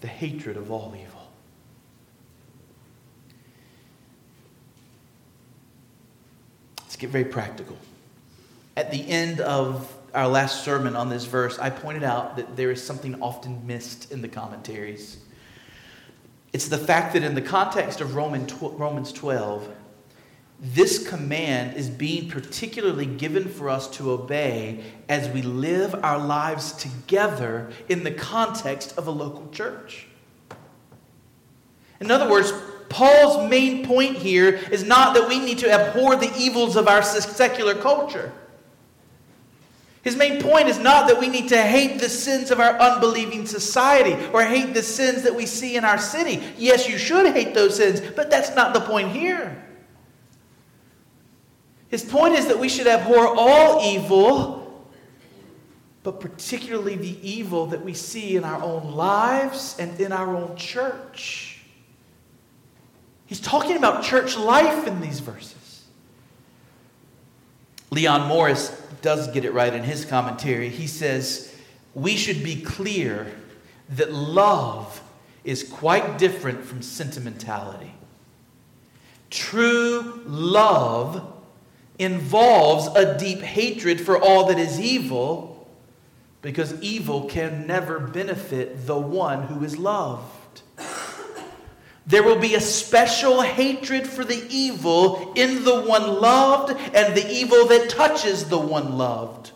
The 0.02 0.08
hatred 0.08 0.58
of 0.58 0.70
all 0.70 0.94
evil. 0.96 1.32
Let's 6.82 6.98
get 6.98 7.10
very 7.10 7.26
practical. 7.26 7.78
At 8.76 8.92
the 8.92 9.08
end 9.08 9.40
of 9.40 9.96
our 10.14 10.28
last 10.28 10.64
sermon 10.64 10.96
on 10.96 11.10
this 11.10 11.26
verse, 11.26 11.58
I 11.58 11.70
pointed 11.70 12.04
out 12.04 12.36
that 12.38 12.56
there 12.56 12.72
is 12.72 12.84
something 12.84 13.22
often 13.22 13.66
missed 13.66 14.12
in 14.12 14.22
the 14.22 14.28
commentaries. 14.28 15.18
It's 16.58 16.70
the 16.70 16.78
fact 16.80 17.14
that 17.14 17.22
in 17.22 17.36
the 17.36 17.42
context 17.44 18.02
of 18.02 18.16
Romans 18.16 19.14
12, 19.14 19.76
this 20.60 21.08
command 21.08 21.78
is 21.78 21.88
being 21.88 22.32
particularly 22.32 23.06
given 23.06 23.48
for 23.48 23.70
us 23.70 23.88
to 23.98 24.10
obey 24.10 24.84
as 25.08 25.30
we 25.30 25.44
live 25.44 25.94
our 26.04 26.18
lives 26.18 26.72
together 26.72 27.70
in 27.90 28.04
the 28.04 28.10
context 28.10 28.98
of 28.98 29.06
a 29.06 29.12
local 29.12 29.48
church. 29.52 30.08
In 32.00 32.10
other 32.10 32.28
words, 32.28 32.52
Paul's 32.90 33.48
main 33.48 33.86
point 33.86 34.18
here 34.18 34.56
is 34.72 34.84
not 34.84 35.14
that 35.14 35.30
we 35.30 35.38
need 35.38 35.60
to 35.60 35.72
abhor 35.72 36.16
the 36.16 36.36
evils 36.36 36.76
of 36.76 36.88
our 36.88 37.04
secular 37.04 37.76
culture. 37.76 38.34
His 40.04 40.16
main 40.16 40.42
point 40.42 40.68
is 40.70 40.80
not 40.80 41.08
that 41.08 41.20
we 41.20 41.28
need 41.28 41.50
to 41.50 41.62
hate 41.62 42.00
the 42.00 42.08
sins 42.08 42.52
of 42.52 42.60
our 42.60 42.80
unbelieving 42.80 43.46
society 43.46 44.16
or 44.32 44.44
hate 44.44 44.74
the 44.74 44.84
sins 44.84 45.24
that 45.24 45.36
we 45.36 45.46
see 45.46 45.76
in 45.76 45.84
our 45.84 45.98
city. 45.98 46.42
Yes, 46.58 46.88
you 46.88 46.98
should 46.98 47.34
hate 47.34 47.54
those 47.54 47.76
sins, 47.76 48.02
but 48.16 48.30
that's 48.30 48.56
not 48.56 48.74
the 48.74 48.80
point 48.82 49.10
here. 49.12 49.64
His 51.90 52.04
point 52.04 52.36
is 52.36 52.48
that 52.48 52.60
we 52.60 52.70
should 52.70 52.88
abhor 52.88 53.28
all 53.28 53.82
evil, 53.82 54.88
but 56.04 56.20
particularly 56.20 56.96
the 56.96 57.18
evil 57.28 57.66
that 57.68 57.84
we 57.84 57.94
see 57.94 58.36
in 58.36 58.44
our 58.44 58.62
own 58.62 58.94
lives 58.94 59.76
and 59.80 60.00
in 60.00 60.12
our 60.12 60.36
own 60.36 60.56
church. 60.56 61.62
He's 63.26 63.42
talking 63.42 63.76
about 63.76 64.04
church 64.04 64.38
life 64.38 64.88
in 64.88 65.02
these 65.02 65.20
verses. 65.20 65.84
Leon 67.92 68.28
Morris 68.28 68.70
does 69.02 69.28
get 69.30 69.46
it 69.46 69.54
right 69.54 69.74
in 69.74 69.84
his 69.84 70.06
commentary. 70.06 70.70
He 70.70 70.88
says, 70.88 71.54
We 71.94 72.16
should 72.16 72.44
be 72.44 72.62
clear 72.62 73.32
that 73.90 74.12
love 74.12 75.02
is 75.44 75.64
quite 75.64 76.18
different 76.18 76.64
from 76.64 76.82
sentimentality. 76.82 77.94
True 79.30 80.22
love 80.26 81.34
involves 82.00 82.88
a 82.96 83.18
deep 83.18 83.40
hatred 83.40 84.00
for 84.00 84.18
all 84.18 84.48
that 84.48 84.60
is 84.60 84.80
evil 84.80 85.68
because 86.42 86.80
evil 86.82 87.26
can 87.26 87.66
never 87.66 88.00
benefit 88.00 88.86
the 88.86 88.98
one 88.98 89.44
who 89.44 89.64
is 89.64 89.78
loved. 89.78 90.32
There 92.08 92.24
will 92.24 92.40
be 92.40 92.56
a 92.56 92.62
special 92.62 93.42
hatred 93.42 94.08
for 94.08 94.24
the 94.24 94.48
evil 94.50 95.34
in 95.36 95.66
the 95.66 95.82
one 95.82 96.22
loved 96.22 96.72
and 96.96 97.14
the 97.14 97.30
evil 97.30 97.68
that 97.68 97.90
touches 97.90 98.48
the 98.48 98.58
one 98.58 98.98
loved. 98.98 99.52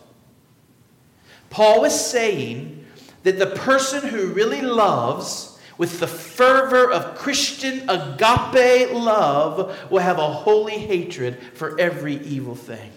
Paul 1.48 1.86
is 1.86 1.98
saying 1.98 2.86
that 3.22 3.38
the 3.38 3.46
person 3.46 4.06
who 4.06 4.34
really 4.34 4.60
loves 4.60 5.58
with 5.78 5.98
the 5.98 6.06
fervor 6.06 6.90
of 6.90 7.14
Christian 7.16 7.88
agape 7.88 8.92
love 8.92 9.90
will 9.90 10.00
have 10.00 10.18
a 10.18 10.32
holy 10.32 10.76
hatred 10.76 11.38
for 11.54 11.80
every 11.80 12.16
evil 12.16 12.54
thing. 12.54 12.92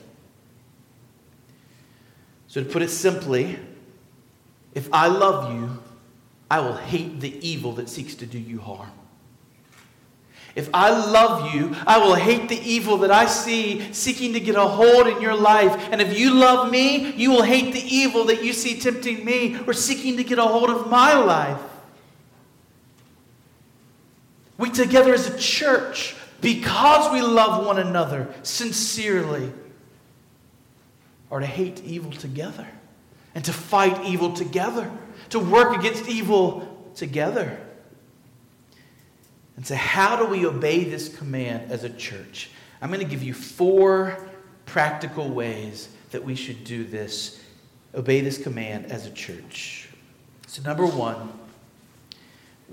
So, 2.47 2.62
to 2.62 2.69
put 2.69 2.81
it 2.81 2.89
simply, 2.89 3.57
if 4.74 4.89
I 4.93 5.07
love 5.07 5.53
you, 5.53 5.81
I 6.51 6.59
will 6.59 6.75
hate 6.75 7.21
the 7.21 7.47
evil 7.47 7.71
that 7.74 7.88
seeks 7.88 8.15
to 8.15 8.25
do 8.25 8.38
you 8.38 8.59
harm. 8.59 8.91
If 10.55 10.69
I 10.74 10.89
love 10.89 11.53
you, 11.53 11.75
I 11.85 11.97
will 11.97 12.15
hate 12.15 12.47
the 12.47 12.57
evil 12.57 12.97
that 13.00 13.12
I 13.12 13.25
see 13.25 13.91
seeking 13.91 14.31
to 14.33 14.39
get 14.39 14.55
a 14.55 14.65
hold 14.65 15.05
in 15.07 15.21
your 15.21 15.35
life. 15.35 15.89
And 15.91 16.01
if 16.01 16.17
you 16.17 16.33
love 16.33 16.71
me, 16.71 17.12
you 17.12 17.29
will 17.29 17.43
hate 17.43 17.74
the 17.74 17.83
evil 17.83 18.24
that 18.25 18.41
you 18.41 18.53
see 18.53 18.79
tempting 18.79 19.25
me 19.25 19.59
or 19.67 19.74
seeking 19.74 20.15
to 20.15 20.24
get 20.24 20.39
a 20.39 20.43
hold 20.43 20.69
of 20.69 20.89
my 20.89 21.13
life. 21.13 21.59
We 24.57 24.69
together 24.69 25.13
as 25.13 25.27
a 25.27 25.38
church, 25.38 26.15
because 26.39 27.12
we 27.12 27.21
love 27.21 27.65
one 27.65 27.77
another 27.77 28.33
sincerely, 28.43 29.51
are 31.29 31.41
to 31.41 31.45
hate 31.45 31.83
evil 31.83 32.12
together 32.12 32.65
and 33.33 33.43
to 33.43 33.51
fight 33.51 34.05
evil 34.05 34.31
together, 34.31 34.89
to 35.31 35.39
work 35.39 35.77
against 35.77 36.07
evil 36.07 36.91
together. 36.95 37.59
And 39.55 39.65
so, 39.65 39.75
how 39.75 40.17
do 40.17 40.25
we 40.25 40.45
obey 40.45 40.83
this 40.83 41.15
command 41.15 41.71
as 41.71 41.83
a 41.83 41.89
church? 41.89 42.50
I'm 42.81 42.89
going 42.89 43.00
to 43.00 43.05
give 43.05 43.24
you 43.24 43.33
four 43.33 44.27
practical 44.65 45.29
ways 45.29 45.89
that 46.12 46.24
we 46.24 46.35
should 46.35 46.63
do 46.63 46.83
this, 46.83 47.41
obey 47.93 48.21
this 48.21 48.38
command 48.38 48.91
as 48.91 49.05
a 49.05 49.12
church. 49.12 49.89
So, 50.47 50.62
number 50.62 50.85
one, 50.85 51.31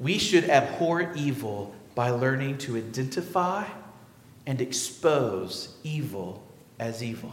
we 0.01 0.19
should 0.19 0.49
abhor 0.51 1.13
evil 1.15 1.75
by 1.95 2.11
learning 2.11 2.59
to 2.59 2.77
identify 2.77 3.65
and 4.47 4.61
expose 4.61 5.77
evil 5.85 6.43
as 6.79 7.03
evil. 7.03 7.33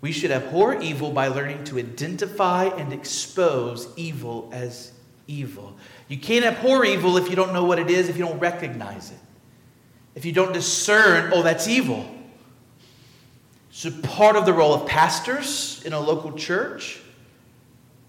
We 0.00 0.12
should 0.12 0.30
abhor 0.30 0.80
evil 0.80 1.10
by 1.10 1.28
learning 1.28 1.64
to 1.64 1.78
identify 1.78 2.64
and 2.64 2.92
expose 2.92 3.88
evil 3.96 4.48
as 4.52 4.92
evil. 5.28 5.76
You 6.08 6.18
can't 6.18 6.44
abhor 6.44 6.84
evil 6.84 7.16
if 7.16 7.30
you 7.30 7.36
don't 7.36 7.52
know 7.52 7.64
what 7.64 7.78
it 7.78 7.90
is, 7.90 8.08
if 8.08 8.16
you 8.16 8.24
don't 8.24 8.40
recognize 8.40 9.12
it, 9.12 9.18
if 10.16 10.24
you 10.24 10.32
don't 10.32 10.52
discern, 10.52 11.30
oh, 11.32 11.42
that's 11.42 11.68
evil. 11.68 12.08
So, 13.70 13.92
part 14.02 14.34
of 14.34 14.46
the 14.46 14.52
role 14.52 14.74
of 14.74 14.88
pastors 14.88 15.80
in 15.84 15.92
a 15.92 16.00
local 16.00 16.32
church 16.32 16.98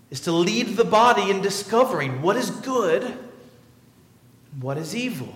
is 0.10 0.22
to 0.22 0.32
lead 0.32 0.78
the 0.78 0.86
body 0.86 1.30
in 1.30 1.42
discovering 1.42 2.24
what 2.24 2.36
is 2.36 2.50
good, 2.50 3.16
what 4.60 4.78
is 4.80 4.96
evil. 4.96 5.36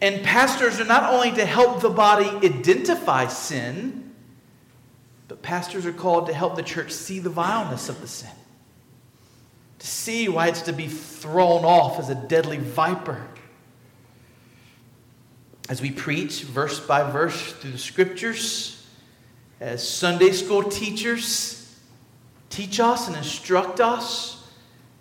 And 0.00 0.24
pastors 0.24 0.80
are 0.80 0.84
not 0.84 1.12
only 1.12 1.32
to 1.32 1.44
help 1.44 1.82
the 1.82 1.90
body 1.90 2.24
identify 2.24 3.26
sin, 3.26 4.14
but 5.28 5.42
pastors 5.42 5.84
are 5.84 5.92
called 5.92 6.26
to 6.28 6.32
help 6.32 6.56
the 6.56 6.62
church 6.62 6.92
see 6.92 7.18
the 7.18 7.30
vileness 7.30 7.88
of 7.88 8.00
the 8.00 8.08
sin 8.08 8.30
to 9.82 9.88
see 9.88 10.28
why 10.28 10.46
it's 10.46 10.62
to 10.62 10.72
be 10.72 10.86
thrown 10.86 11.64
off 11.64 11.98
as 11.98 12.08
a 12.08 12.14
deadly 12.14 12.56
viper. 12.58 13.20
As 15.68 15.82
we 15.82 15.90
preach 15.90 16.44
verse 16.44 16.78
by 16.78 17.10
verse 17.10 17.52
through 17.54 17.72
the 17.72 17.78
scriptures, 17.78 18.86
as 19.58 19.86
Sunday 19.86 20.30
school 20.30 20.62
teachers 20.62 21.76
teach 22.48 22.78
us 22.78 23.08
and 23.08 23.16
instruct 23.16 23.80
us, 23.80 24.48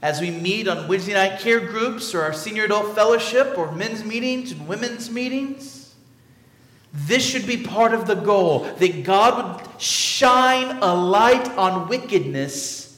as 0.02 0.20
we 0.20 0.32
meet 0.32 0.68
on 0.68 0.88
Wednesday 0.88 1.14
night 1.14 1.40
care 1.40 1.60
groups 1.60 2.16
or 2.16 2.24
our 2.24 2.34
senior 2.34 2.66
adult 2.66 2.96
fellowship 2.96 3.56
or 3.60 3.72
men's 3.74 4.04
meetings 4.04 4.52
and 4.52 4.68
women's 4.68 5.12
meetings. 5.12 5.94
This 6.92 7.24
should 7.24 7.46
be 7.46 7.58
part 7.58 7.94
of 7.94 8.08
the 8.08 8.16
goal 8.16 8.62
that 8.80 9.04
God 9.04 9.62
would 9.62 9.80
shine 9.80 10.80
a 10.82 10.96
light 10.96 11.48
on 11.56 11.88
wickedness 11.88 12.91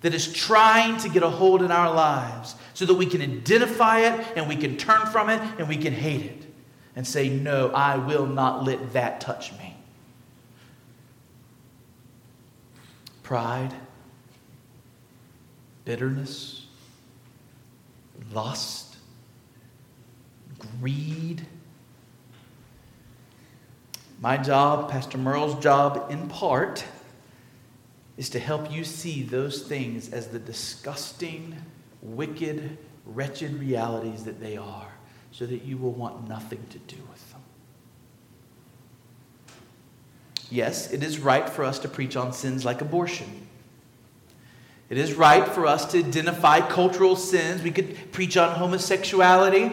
that 0.00 0.14
is 0.14 0.32
trying 0.32 0.96
to 0.98 1.08
get 1.08 1.22
a 1.22 1.28
hold 1.28 1.62
in 1.62 1.70
our 1.70 1.92
lives 1.92 2.54
so 2.74 2.86
that 2.86 2.94
we 2.94 3.06
can 3.06 3.20
identify 3.20 4.00
it 4.00 4.36
and 4.36 4.48
we 4.48 4.56
can 4.56 4.76
turn 4.76 5.06
from 5.06 5.28
it 5.28 5.40
and 5.58 5.68
we 5.68 5.76
can 5.76 5.92
hate 5.92 6.24
it 6.24 6.46
and 6.94 7.06
say, 7.06 7.28
No, 7.28 7.70
I 7.70 7.96
will 7.96 8.26
not 8.26 8.64
let 8.64 8.92
that 8.92 9.20
touch 9.20 9.52
me. 9.58 9.76
Pride, 13.22 13.74
bitterness, 15.84 16.66
lust, 18.32 18.96
greed. 20.80 21.44
My 24.20 24.36
job, 24.36 24.90
Pastor 24.90 25.18
Merle's 25.18 25.62
job, 25.62 26.10
in 26.10 26.28
part, 26.28 26.84
is 28.18 28.28
to 28.30 28.38
help 28.38 28.70
you 28.70 28.84
see 28.84 29.22
those 29.22 29.62
things 29.62 30.12
as 30.12 30.26
the 30.26 30.40
disgusting, 30.40 31.56
wicked, 32.02 32.76
wretched 33.06 33.54
realities 33.54 34.24
that 34.24 34.40
they 34.40 34.56
are, 34.56 34.92
so 35.30 35.46
that 35.46 35.64
you 35.64 35.78
will 35.78 35.92
want 35.92 36.28
nothing 36.28 36.62
to 36.68 36.78
do 36.80 36.96
with 37.10 37.30
them. 37.30 37.40
Yes, 40.50 40.92
it 40.92 41.04
is 41.04 41.20
right 41.20 41.48
for 41.48 41.62
us 41.62 41.78
to 41.78 41.88
preach 41.88 42.16
on 42.16 42.32
sins 42.32 42.64
like 42.64 42.80
abortion. 42.80 43.46
It 44.90 44.98
is 44.98 45.14
right 45.14 45.46
for 45.46 45.66
us 45.66 45.84
to 45.92 45.98
identify 45.98 46.60
cultural 46.60 47.14
sins. 47.14 47.62
We 47.62 47.70
could 47.70 48.10
preach 48.10 48.36
on 48.36 48.56
homosexuality. 48.56 49.70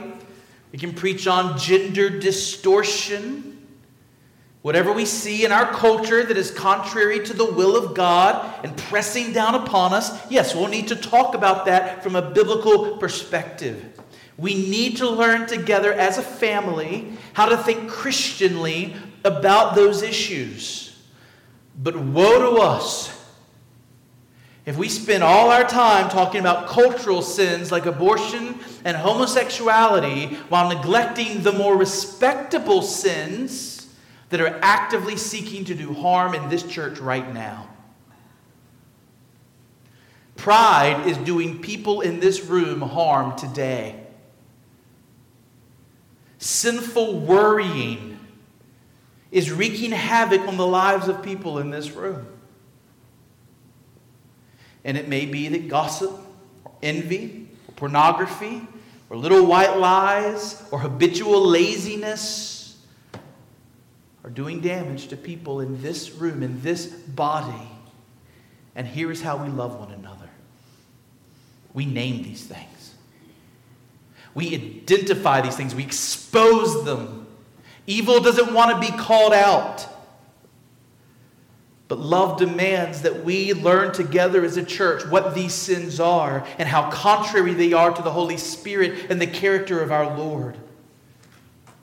We 0.71 0.77
can 0.77 0.93
preach 0.93 1.25
on 1.25 1.57
gender 1.57 2.09
distortion. 2.09 3.54
Whatever 4.65 4.91
we 4.91 5.05
see 5.05 5.45
in 5.45 5.51
our 5.51 5.71
culture 5.71 6.25
that 6.25 6.37
is 6.37 6.49
contrary 6.49 7.23
to 7.23 7.33
the 7.35 7.45
will 7.45 7.75
of 7.77 7.93
God 7.93 8.51
and 8.63 8.75
pressing 8.75 9.31
down 9.31 9.53
upon 9.53 9.93
us, 9.93 10.19
yes, 10.27 10.55
we'll 10.55 10.69
need 10.69 10.87
to 10.87 10.95
talk 10.95 11.35
about 11.35 11.65
that 11.65 12.01
from 12.01 12.15
a 12.15 12.31
biblical 12.31 12.97
perspective. 12.97 14.01
We 14.37 14.55
need 14.55 14.97
to 14.97 15.07
learn 15.07 15.45
together 15.45 15.93
as 15.93 16.17
a 16.17 16.23
family 16.23 17.13
how 17.33 17.45
to 17.45 17.57
think 17.57 17.91
Christianly 17.91 18.95
about 19.23 19.75
those 19.75 20.01
issues. 20.01 20.97
But 21.77 21.95
woe 21.95 22.39
to 22.39 22.59
us 22.59 23.11
if 24.65 24.77
we 24.77 24.89
spend 24.89 25.21
all 25.21 25.51
our 25.51 25.65
time 25.65 26.09
talking 26.09 26.39
about 26.39 26.65
cultural 26.65 27.21
sins 27.21 27.71
like 27.71 27.85
abortion 27.85 28.57
and 28.83 28.97
homosexuality 28.97 30.37
while 30.49 30.69
neglecting 30.69 31.43
the 31.43 31.53
more 31.53 31.77
respectable 31.77 32.81
sins 32.81 33.74
that 34.29 34.41
are 34.41 34.59
actively 34.61 35.17
seeking 35.17 35.65
to 35.65 35.75
do 35.75 35.93
harm 35.93 36.33
in 36.33 36.49
this 36.49 36.63
church 36.63 36.99
right 36.99 37.33
now. 37.33 37.69
Pride 40.35 41.07
is 41.07 41.17
doing 41.17 41.59
people 41.59 42.01
in 42.01 42.19
this 42.19 42.43
room 42.43 42.81
harm 42.81 43.37
today. 43.37 44.01
Sinful 46.39 47.19
worrying 47.19 48.19
is 49.31 49.51
wreaking 49.51 49.91
havoc 49.91 50.41
on 50.47 50.57
the 50.57 50.67
lives 50.67 51.07
of 51.07 51.23
people 51.23 51.59
in 51.59 51.69
this 51.69 51.91
room. 51.91 52.27
And 54.83 54.97
it 54.97 55.07
may 55.07 55.25
be 55.25 55.47
that 55.49 55.67
gossip, 55.67 56.11
or 56.63 56.71
envy, 56.83 57.49
or 57.67 57.73
pornography, 57.73 58.67
or 59.09 59.17
little 59.17 59.45
white 59.45 59.77
lies, 59.77 60.61
or 60.71 60.79
habitual 60.79 61.43
laziness 61.47 62.54
are 64.25 64.31
doing 64.31 64.59
damage 64.59 65.09
to 65.09 65.15
people 65.15 65.61
in 65.61 65.79
this 65.83 66.11
room, 66.11 66.41
in 66.41 66.59
this 66.63 66.87
body. 66.87 67.69
And 68.75 68.87
here 68.87 69.11
is 69.11 69.21
how 69.21 69.37
we 69.37 69.49
love 69.49 69.79
one 69.79 69.91
another 69.91 70.25
we 71.75 71.85
name 71.85 72.23
these 72.23 72.43
things, 72.43 72.95
we 74.33 74.55
identify 74.55 75.41
these 75.41 75.55
things, 75.55 75.75
we 75.75 75.83
expose 75.83 76.85
them. 76.85 77.27
Evil 77.85 78.21
doesn't 78.21 78.53
want 78.53 78.81
to 78.81 78.91
be 78.91 78.97
called 78.97 79.33
out. 79.33 79.87
But 81.87 81.99
love 81.99 82.39
demands 82.39 83.03
that 83.03 83.23
we 83.23 83.53
learn 83.53 83.93
together 83.93 84.43
as 84.43 84.57
a 84.57 84.63
church 84.63 85.05
what 85.05 85.35
these 85.35 85.53
sins 85.53 85.99
are 85.99 86.47
and 86.57 86.67
how 86.67 86.89
contrary 86.89 87.53
they 87.53 87.73
are 87.73 87.93
to 87.93 88.01
the 88.01 88.11
Holy 88.11 88.37
Spirit 88.37 89.11
and 89.11 89.21
the 89.21 89.27
character 89.27 89.81
of 89.81 89.91
our 89.91 90.17
Lord. 90.17 90.57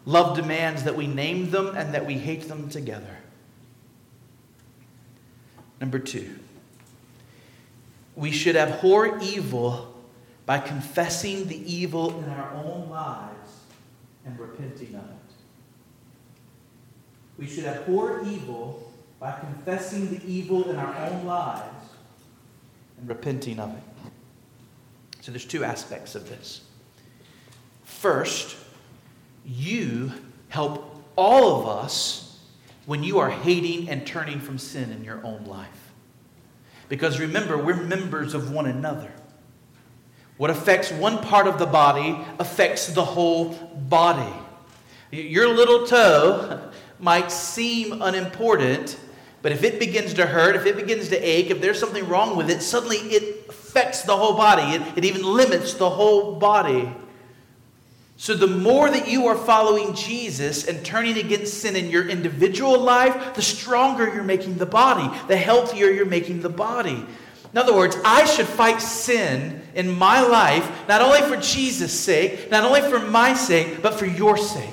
Love 0.04 0.36
demands 0.36 0.82
that 0.84 0.96
we 0.96 1.06
name 1.06 1.50
them 1.50 1.76
and 1.76 1.94
that 1.94 2.06
we 2.06 2.14
hate 2.14 2.48
them 2.48 2.68
together. 2.68 3.18
Number 5.80 5.98
two, 5.98 6.38
we 8.14 8.30
should 8.30 8.56
abhor 8.56 9.18
evil 9.20 9.94
by 10.46 10.58
confessing 10.58 11.46
the 11.46 11.72
evil 11.72 12.18
in 12.22 12.28
our 12.30 12.52
own 12.52 12.88
lives 12.90 13.50
and 14.24 14.38
repenting 14.38 14.94
of 14.94 15.04
it. 15.04 15.34
We 17.38 17.46
should 17.46 17.64
abhor 17.64 18.22
evil 18.26 18.92
by 19.18 19.38
confessing 19.38 20.10
the 20.10 20.24
evil 20.30 20.68
in 20.68 20.76
our 20.76 20.94
own 21.06 21.24
lives 21.24 21.86
and 22.98 23.08
repenting 23.08 23.58
of 23.60 23.70
it. 23.76 23.82
So 25.20 25.30
there's 25.30 25.44
two 25.44 25.64
aspects 25.64 26.14
of 26.16 26.28
this. 26.28 26.62
First, 27.84 28.56
you 29.44 30.12
help 30.48 31.02
all 31.16 31.61
of 31.61 31.68
us 31.68 32.38
when 32.87 33.02
you 33.02 33.18
are 33.18 33.31
hating 33.31 33.88
and 33.88 34.07
turning 34.07 34.40
from 34.40 34.59
sin 34.59 34.90
in 34.90 35.05
your 35.05 35.24
own 35.24 35.44
life. 35.44 35.92
Because 36.88 37.20
remember, 37.20 37.57
we're 37.57 37.76
members 37.76 38.35
of 38.35 38.50
one 38.50 38.66
another. 38.66 39.12
What 40.37 40.50
affects 40.50 40.90
one 40.90 41.18
part 41.18 41.46
of 41.46 41.59
the 41.59 41.66
body 41.66 42.18
affects 42.38 42.88
the 42.88 43.05
whole 43.05 43.50
body. 43.88 44.33
Your 45.11 45.48
little 45.48 45.87
toe 45.87 46.70
might 46.98 47.31
seem 47.31 48.02
unimportant, 48.02 48.98
but 49.42 49.52
if 49.52 49.62
it 49.64 49.78
begins 49.78 50.14
to 50.14 50.26
hurt, 50.26 50.57
if 50.57 50.66
it 50.66 50.76
begins 50.76 51.09
to 51.09 51.16
ache, 51.18 51.50
if 51.50 51.61
there's 51.61 51.78
something 51.78 52.09
wrong 52.09 52.37
with 52.37 52.50
it, 52.50 52.62
suddenly 52.62 52.96
it 52.96 53.48
affects 53.48 54.02
the 54.02 54.16
whole 54.16 54.35
body. 54.35 54.76
It, 54.76 54.98
it 54.98 55.05
even 55.05 55.22
limits 55.22 55.74
the 55.74 55.90
whole 55.90 56.37
body. 56.37 56.92
So, 58.22 58.37
the 58.37 58.46
more 58.46 58.88
that 58.88 59.08
you 59.08 59.26
are 59.26 59.37
following 59.37 59.96
Jesus 59.96 60.68
and 60.68 60.87
turning 60.87 61.18
against 61.18 61.54
sin 61.54 61.74
in 61.74 61.90
your 61.90 62.08
individual 62.08 62.78
life, 62.78 63.35
the 63.35 63.42
stronger 63.42 64.14
you're 64.14 64.22
making 64.22 64.58
the 64.58 64.64
body, 64.64 65.11
the 65.26 65.37
healthier 65.37 65.90
you're 65.90 66.06
making 66.06 66.40
the 66.40 66.48
body. 66.48 67.04
In 67.52 67.58
other 67.58 67.74
words, 67.74 67.96
I 68.04 68.24
should 68.26 68.46
fight 68.46 68.80
sin 68.80 69.61
in 69.74 69.90
my 69.90 70.20
life, 70.20 70.87
not 70.87 71.02
only 71.02 71.20
for 71.22 71.37
Jesus' 71.37 71.98
sake, 71.98 72.48
not 72.48 72.62
only 72.62 72.82
for 72.82 73.00
my 73.00 73.35
sake, 73.35 73.82
but 73.82 73.94
for 73.94 74.06
your 74.06 74.37
sake. 74.37 74.70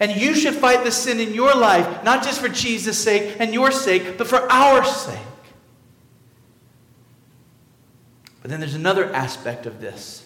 And 0.00 0.18
you 0.18 0.34
should 0.34 0.54
fight 0.54 0.84
the 0.84 0.90
sin 0.90 1.20
in 1.20 1.34
your 1.34 1.54
life, 1.54 2.02
not 2.02 2.24
just 2.24 2.40
for 2.40 2.48
Jesus' 2.48 2.96
sake 2.96 3.36
and 3.38 3.52
your 3.52 3.70
sake, 3.70 4.16
but 4.16 4.26
for 4.26 4.50
our 4.50 4.86
sake. 4.86 5.18
But 8.40 8.50
then 8.50 8.60
there's 8.60 8.74
another 8.74 9.12
aspect 9.12 9.66
of 9.66 9.82
this. 9.82 10.24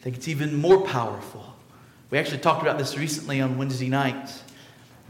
I 0.00 0.02
think 0.02 0.16
it's 0.16 0.28
even 0.28 0.56
more 0.56 0.80
powerful. 0.80 1.54
We 2.08 2.16
actually 2.16 2.38
talked 2.38 2.62
about 2.62 2.78
this 2.78 2.96
recently 2.96 3.40
on 3.42 3.58
Wednesday 3.58 3.88
night. 3.88 4.32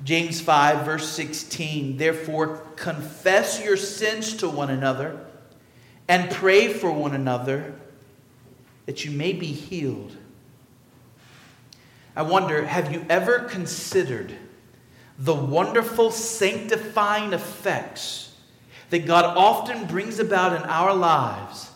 James 0.03 0.41
5, 0.41 0.85
verse 0.85 1.09
16. 1.09 1.97
Therefore, 1.97 2.63
confess 2.75 3.63
your 3.63 3.77
sins 3.77 4.35
to 4.39 4.49
one 4.49 4.71
another 4.71 5.25
and 6.09 6.29
pray 6.31 6.73
for 6.73 6.91
one 6.91 7.15
another 7.15 7.75
that 8.87 9.05
you 9.05 9.13
may 9.13 9.33
be 9.33 9.47
healed. 9.47 10.17
I 12.17 12.23
wonder 12.23 12.67
have 12.67 12.93
you 12.93 13.07
ever 13.09 13.41
considered 13.41 14.35
the 15.17 15.35
wonderful 15.35 16.11
sanctifying 16.11 17.33
effects 17.33 18.35
that 18.89 19.07
God 19.07 19.25
often 19.37 19.87
brings 19.87 20.19
about 20.19 20.61
in 20.61 20.69
our 20.69 20.93
lives 20.93 21.70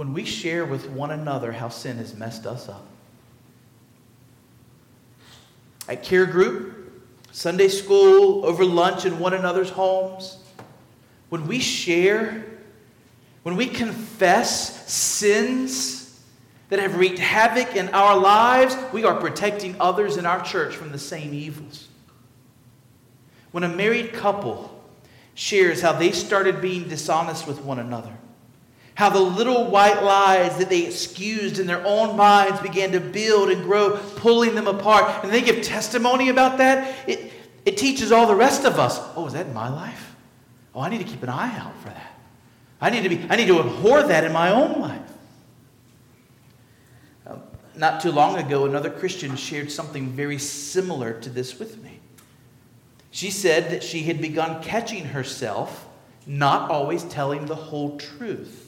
when 0.00 0.14
we 0.14 0.24
share 0.24 0.64
with 0.64 0.88
one 0.88 1.10
another 1.10 1.52
how 1.52 1.68
sin 1.68 1.98
has 1.98 2.14
messed 2.14 2.46
us 2.46 2.70
up. 2.70 2.86
At 5.90 6.02
care 6.02 6.24
group, 6.24 7.04
Sunday 7.32 7.68
school, 7.68 8.46
over 8.46 8.64
lunch 8.64 9.04
in 9.04 9.18
one 9.18 9.34
another's 9.34 9.68
homes, 9.68 10.38
when 11.28 11.46
we 11.46 11.58
share, 11.58 12.46
when 13.42 13.56
we 13.56 13.66
confess 13.66 14.90
sins 14.90 16.18
that 16.70 16.78
have 16.78 16.96
wreaked 16.96 17.18
havoc 17.18 17.76
in 17.76 17.90
our 17.90 18.16
lives, 18.16 18.74
we 18.94 19.04
are 19.04 19.16
protecting 19.16 19.76
others 19.78 20.16
in 20.16 20.24
our 20.24 20.42
church 20.42 20.74
from 20.74 20.92
the 20.92 20.98
same 20.98 21.34
evils. 21.34 21.88
When 23.52 23.64
a 23.64 23.68
married 23.68 24.14
couple 24.14 24.82
shares 25.34 25.82
how 25.82 25.92
they 25.92 26.12
started 26.12 26.62
being 26.62 26.88
dishonest 26.88 27.46
with 27.46 27.60
one 27.60 27.78
another, 27.78 28.16
how 29.00 29.08
the 29.08 29.18
little 29.18 29.64
white 29.64 30.02
lies 30.02 30.58
that 30.58 30.68
they 30.68 30.84
excused 30.84 31.58
in 31.58 31.66
their 31.66 31.82
own 31.86 32.18
minds 32.18 32.60
began 32.60 32.92
to 32.92 33.00
build 33.00 33.48
and 33.48 33.62
grow, 33.62 33.96
pulling 34.16 34.54
them 34.54 34.66
apart. 34.66 35.24
And 35.24 35.32
they 35.32 35.40
give 35.40 35.62
testimony 35.62 36.28
about 36.28 36.58
that. 36.58 37.08
It, 37.08 37.32
it 37.64 37.78
teaches 37.78 38.12
all 38.12 38.26
the 38.26 38.34
rest 38.34 38.66
of 38.66 38.78
us 38.78 39.00
oh, 39.16 39.26
is 39.26 39.32
that 39.32 39.46
in 39.46 39.54
my 39.54 39.70
life? 39.70 40.14
Oh, 40.74 40.82
I 40.82 40.90
need 40.90 40.98
to 40.98 41.04
keep 41.04 41.22
an 41.22 41.30
eye 41.30 41.58
out 41.58 41.74
for 41.80 41.88
that. 41.88 42.12
I 42.78 42.90
need 42.90 43.04
to, 43.04 43.08
be, 43.08 43.26
I 43.30 43.36
need 43.36 43.46
to 43.46 43.60
abhor 43.60 44.02
that 44.02 44.24
in 44.24 44.34
my 44.34 44.50
own 44.50 44.82
life. 44.82 45.00
Uh, 47.26 47.36
not 47.76 48.02
too 48.02 48.12
long 48.12 48.36
ago, 48.36 48.66
another 48.66 48.90
Christian 48.90 49.34
shared 49.34 49.72
something 49.72 50.10
very 50.10 50.38
similar 50.38 51.18
to 51.20 51.30
this 51.30 51.58
with 51.58 51.82
me. 51.82 52.00
She 53.12 53.30
said 53.30 53.70
that 53.70 53.82
she 53.82 54.02
had 54.02 54.20
begun 54.20 54.62
catching 54.62 55.06
herself 55.06 55.88
not 56.26 56.70
always 56.70 57.04
telling 57.04 57.46
the 57.46 57.54
whole 57.54 57.96
truth 57.96 58.66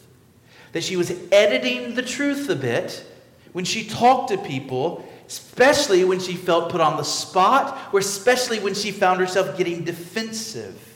that 0.73 0.83
she 0.83 0.97
was 0.97 1.13
editing 1.31 1.95
the 1.95 2.03
truth 2.03 2.49
a 2.49 2.57
bit 2.57 3.05
when 3.53 3.65
she 3.65 3.85
talked 3.85 4.31
to 4.31 4.39
people, 4.39 5.07
especially 5.27 6.05
when 6.05 6.19
she 6.19 6.35
felt 6.35 6.71
put 6.71 6.81
on 6.81 6.97
the 6.97 7.03
spot, 7.03 7.79
or 7.93 8.01
especially 8.01 8.59
when 8.59 8.75
she 8.75 8.91
found 8.91 9.21
herself 9.21 9.57
getting 9.57 9.85
defensive. 9.85 10.89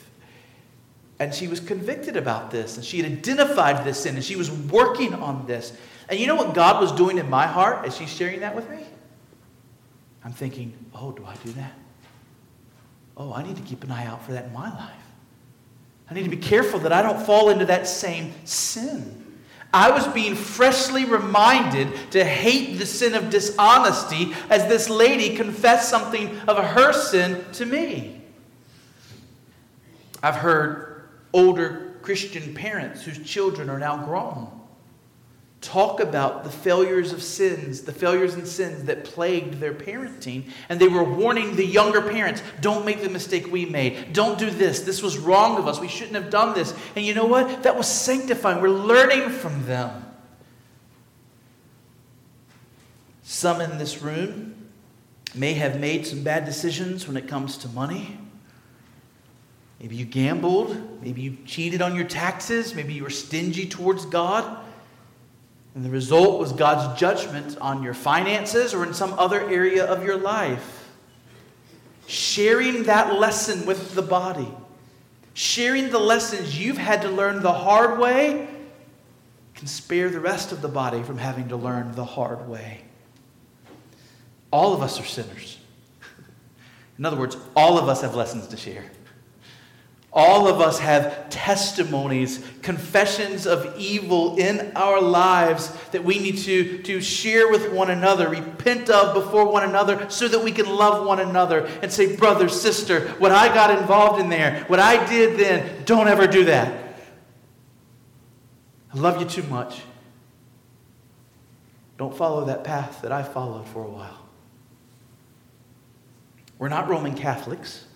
And 1.19 1.33
she 1.33 1.47
was 1.47 1.59
convicted 1.59 2.17
about 2.17 2.51
this, 2.51 2.77
and 2.77 2.85
she 2.85 3.01
had 3.01 3.11
identified 3.11 3.85
this 3.85 4.01
sin, 4.01 4.15
and 4.15 4.23
she 4.23 4.35
was 4.35 4.51
working 4.51 5.13
on 5.15 5.47
this. 5.47 5.75
And 6.09 6.19
you 6.19 6.27
know 6.27 6.35
what 6.35 6.53
God 6.53 6.81
was 6.81 6.91
doing 6.91 7.17
in 7.17 7.29
my 7.29 7.47
heart 7.47 7.85
as 7.85 7.97
she's 7.97 8.09
sharing 8.09 8.41
that 8.41 8.55
with 8.55 8.69
me? 8.69 8.83
I'm 10.23 10.33
thinking, 10.33 10.73
oh, 10.93 11.11
do 11.11 11.25
I 11.25 11.35
do 11.43 11.51
that? 11.53 11.73
Oh, 13.15 13.33
I 13.33 13.43
need 13.43 13.55
to 13.55 13.61
keep 13.63 13.83
an 13.83 13.91
eye 13.91 14.05
out 14.05 14.23
for 14.23 14.33
that 14.33 14.45
in 14.45 14.53
my 14.53 14.69
life. 14.69 14.93
I 16.09 16.13
need 16.13 16.23
to 16.23 16.29
be 16.29 16.37
careful 16.37 16.79
that 16.81 16.93
I 16.93 17.01
don't 17.01 17.19
fall 17.25 17.49
into 17.49 17.65
that 17.65 17.87
same 17.87 18.33
sin. 18.45 19.26
I 19.73 19.91
was 19.91 20.07
being 20.07 20.35
freshly 20.35 21.05
reminded 21.05 22.11
to 22.11 22.23
hate 22.23 22.77
the 22.77 22.85
sin 22.85 23.13
of 23.13 23.29
dishonesty 23.29 24.33
as 24.49 24.67
this 24.67 24.89
lady 24.89 25.35
confessed 25.35 25.89
something 25.89 26.39
of 26.47 26.57
her 26.57 26.93
sin 26.93 27.45
to 27.53 27.65
me. 27.65 28.21
I've 30.23 30.35
heard 30.35 31.09
older 31.33 31.97
Christian 32.01 32.53
parents 32.53 33.03
whose 33.03 33.19
children 33.19 33.69
are 33.69 33.79
now 33.79 34.05
grown 34.05 34.56
talk 35.67 35.99
about 35.99 36.45
the 36.45 36.49
failures 36.49 37.11
of 37.11 37.21
sins, 37.21 37.81
the 37.81 37.91
failures 37.91 38.35
and 38.35 38.47
sins 38.47 38.85
that 38.85 39.03
plagued 39.03 39.55
their 39.55 39.73
parenting. 39.73 40.49
And 40.69 40.79
they 40.79 40.87
were 40.87 41.03
warning 41.03 41.57
the 41.57 41.65
younger 41.65 42.01
parents 42.01 42.41
don't 42.61 42.85
make 42.85 43.01
the 43.01 43.09
mistake 43.09 43.51
we 43.51 43.65
made. 43.65 44.13
Don't 44.13 44.39
do 44.39 44.49
this. 44.49 44.81
This 44.81 45.03
was 45.03 45.17
wrong 45.17 45.57
of 45.57 45.67
us. 45.67 45.79
We 45.81 45.89
shouldn't 45.89 46.15
have 46.15 46.29
done 46.29 46.55
this. 46.55 46.73
And 46.95 47.05
you 47.05 47.13
know 47.13 47.25
what? 47.25 47.63
That 47.63 47.75
was 47.75 47.87
sanctifying. 47.87 48.61
We're 48.61 48.69
learning 48.69 49.29
from 49.29 49.65
them. 49.65 50.05
Some 53.23 53.59
in 53.59 53.77
this 53.77 54.01
room 54.01 54.69
may 55.35 55.53
have 55.55 55.81
made 55.81 56.07
some 56.07 56.23
bad 56.23 56.45
decisions 56.45 57.07
when 57.07 57.17
it 57.17 57.27
comes 57.27 57.57
to 57.57 57.67
money. 57.67 58.17
Maybe 59.81 59.97
you 59.97 60.05
gambled. 60.05 61.03
Maybe 61.03 61.21
you 61.21 61.37
cheated 61.45 61.81
on 61.81 61.93
your 61.93 62.05
taxes. 62.05 62.73
Maybe 62.73 62.93
you 62.93 63.03
were 63.03 63.09
stingy 63.09 63.67
towards 63.67 64.05
God. 64.05 64.63
And 65.77 65.85
the 65.85 65.91
result 65.91 66.39
was 66.39 66.53
God's 66.53 66.99
judgment 66.99 67.55
on 67.61 67.83
your 67.83 67.93
finances 67.93 68.73
or 68.73 68.83
in 68.83 68.95
some 68.95 69.13
other 69.13 69.47
area 69.47 69.85
of 69.85 70.03
your 70.03 70.17
life. 70.17 70.89
Sharing 72.07 72.85
that 72.85 73.13
lesson 73.13 73.63
with 73.67 73.93
the 73.93 74.01
body, 74.01 74.51
sharing 75.35 75.91
the 75.91 75.99
lessons 75.99 76.59
you've 76.59 76.79
had 76.79 77.03
to 77.03 77.09
learn 77.09 77.43
the 77.43 77.53
hard 77.53 77.99
way, 77.99 78.47
can 79.53 79.67
spare 79.67 80.09
the 80.09 80.19
rest 80.19 80.51
of 80.51 80.63
the 80.63 80.67
body 80.67 81.03
from 81.03 81.19
having 81.19 81.49
to 81.49 81.55
learn 81.55 81.91
the 81.91 82.05
hard 82.05 82.49
way. 82.49 82.81
All 84.49 84.73
of 84.73 84.81
us 84.81 84.99
are 84.99 85.05
sinners. 85.05 85.59
In 86.97 87.05
other 87.05 87.17
words, 87.17 87.37
all 87.55 87.77
of 87.77 87.87
us 87.87 88.01
have 88.01 88.15
lessons 88.15 88.47
to 88.47 88.57
share. 88.57 88.85
All 90.13 90.47
of 90.47 90.61
us 90.61 90.79
have 90.79 91.29
testimonies, 91.29 92.43
confessions 92.61 93.45
of 93.45 93.75
evil 93.77 94.37
in 94.37 94.71
our 94.75 95.01
lives 95.01 95.71
that 95.91 96.03
we 96.03 96.17
need 96.17 96.37
to, 96.39 96.81
to 96.83 97.01
share 97.01 97.51
with 97.51 97.71
one 97.71 97.89
another, 97.89 98.29
repent 98.29 98.89
of 98.89 99.13
before 99.13 99.51
one 99.51 99.63
another, 99.63 100.09
so 100.09 100.27
that 100.27 100.43
we 100.43 100.51
can 100.51 100.65
love 100.65 101.05
one 101.05 101.19
another 101.19 101.65
and 101.81 101.91
say, 101.91 102.15
Brother, 102.15 102.47
sister, 102.47 103.09
what 103.19 103.31
I 103.31 103.53
got 103.53 103.77
involved 103.77 104.21
in 104.21 104.29
there, 104.29 104.63
what 104.67 104.79
I 104.79 105.05
did 105.07 105.37
then, 105.37 105.83
don't 105.85 106.07
ever 106.07 106.25
do 106.25 106.45
that. 106.45 106.95
I 108.93 108.97
love 108.97 109.21
you 109.21 109.27
too 109.27 109.43
much. 109.43 109.81
Don't 111.97 112.15
follow 112.15 112.45
that 112.45 112.63
path 112.63 113.01
that 113.01 113.11
I 113.11 113.23
followed 113.23 113.67
for 113.67 113.83
a 113.83 113.89
while. 113.89 114.25
We're 116.57 116.69
not 116.69 116.87
Roman 116.87 117.15
Catholics. 117.15 117.86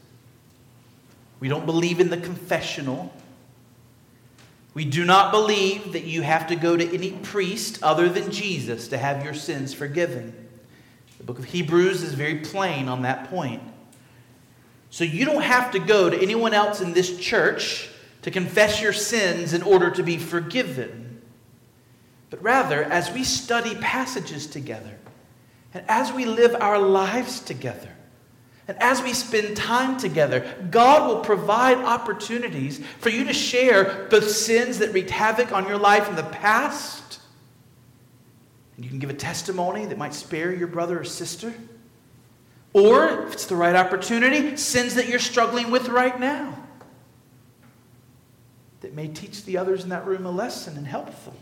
We 1.41 1.49
don't 1.49 1.65
believe 1.65 1.99
in 1.99 2.09
the 2.09 2.17
confessional. 2.17 3.11
We 4.73 4.85
do 4.85 5.03
not 5.03 5.31
believe 5.31 5.91
that 5.93 6.05
you 6.05 6.21
have 6.21 6.47
to 6.47 6.55
go 6.55 6.77
to 6.77 6.93
any 6.93 7.11
priest 7.11 7.83
other 7.83 8.07
than 8.07 8.31
Jesus 8.31 8.87
to 8.89 8.97
have 8.97 9.25
your 9.25 9.33
sins 9.33 9.73
forgiven. 9.73 10.33
The 11.17 11.23
book 11.25 11.39
of 11.39 11.45
Hebrews 11.45 12.03
is 12.03 12.13
very 12.13 12.35
plain 12.35 12.87
on 12.87 13.01
that 13.01 13.29
point. 13.29 13.61
So 14.91 15.03
you 15.03 15.25
don't 15.25 15.41
have 15.41 15.71
to 15.71 15.79
go 15.79 16.09
to 16.09 16.21
anyone 16.21 16.53
else 16.53 16.79
in 16.79 16.93
this 16.93 17.17
church 17.17 17.89
to 18.21 18.29
confess 18.29 18.79
your 18.79 18.93
sins 18.93 19.53
in 19.53 19.63
order 19.63 19.89
to 19.89 20.03
be 20.03 20.17
forgiven. 20.17 21.21
But 22.29 22.43
rather, 22.43 22.83
as 22.83 23.11
we 23.11 23.23
study 23.23 23.75
passages 23.75 24.45
together, 24.45 24.99
and 25.73 25.83
as 25.87 26.13
we 26.13 26.25
live 26.25 26.55
our 26.59 26.77
lives 26.77 27.39
together, 27.39 27.89
And 28.71 28.81
as 28.81 29.03
we 29.03 29.11
spend 29.11 29.57
time 29.57 29.97
together, 29.97 30.49
God 30.71 31.09
will 31.09 31.19
provide 31.19 31.79
opportunities 31.79 32.81
for 32.99 33.09
you 33.09 33.25
to 33.25 33.33
share 33.33 34.07
the 34.09 34.21
sins 34.21 34.77
that 34.77 34.93
wreaked 34.93 35.09
havoc 35.09 35.51
on 35.51 35.67
your 35.67 35.77
life 35.77 36.07
in 36.07 36.15
the 36.15 36.23
past. 36.23 37.19
And 38.77 38.85
you 38.85 38.89
can 38.89 38.99
give 38.99 39.09
a 39.09 39.13
testimony 39.13 39.87
that 39.87 39.97
might 39.97 40.13
spare 40.13 40.55
your 40.55 40.69
brother 40.69 41.01
or 41.01 41.03
sister. 41.03 41.53
Or, 42.71 43.25
if 43.27 43.33
it's 43.33 43.45
the 43.47 43.57
right 43.57 43.75
opportunity, 43.75 44.55
sins 44.55 44.95
that 44.95 45.09
you're 45.09 45.19
struggling 45.19 45.69
with 45.69 45.89
right 45.89 46.17
now 46.17 46.57
that 48.79 48.93
may 48.93 49.09
teach 49.09 49.43
the 49.43 49.57
others 49.57 49.83
in 49.83 49.89
that 49.89 50.05
room 50.05 50.25
a 50.25 50.31
lesson 50.31 50.77
and 50.77 50.87
help 50.87 51.07
them. 51.25 51.35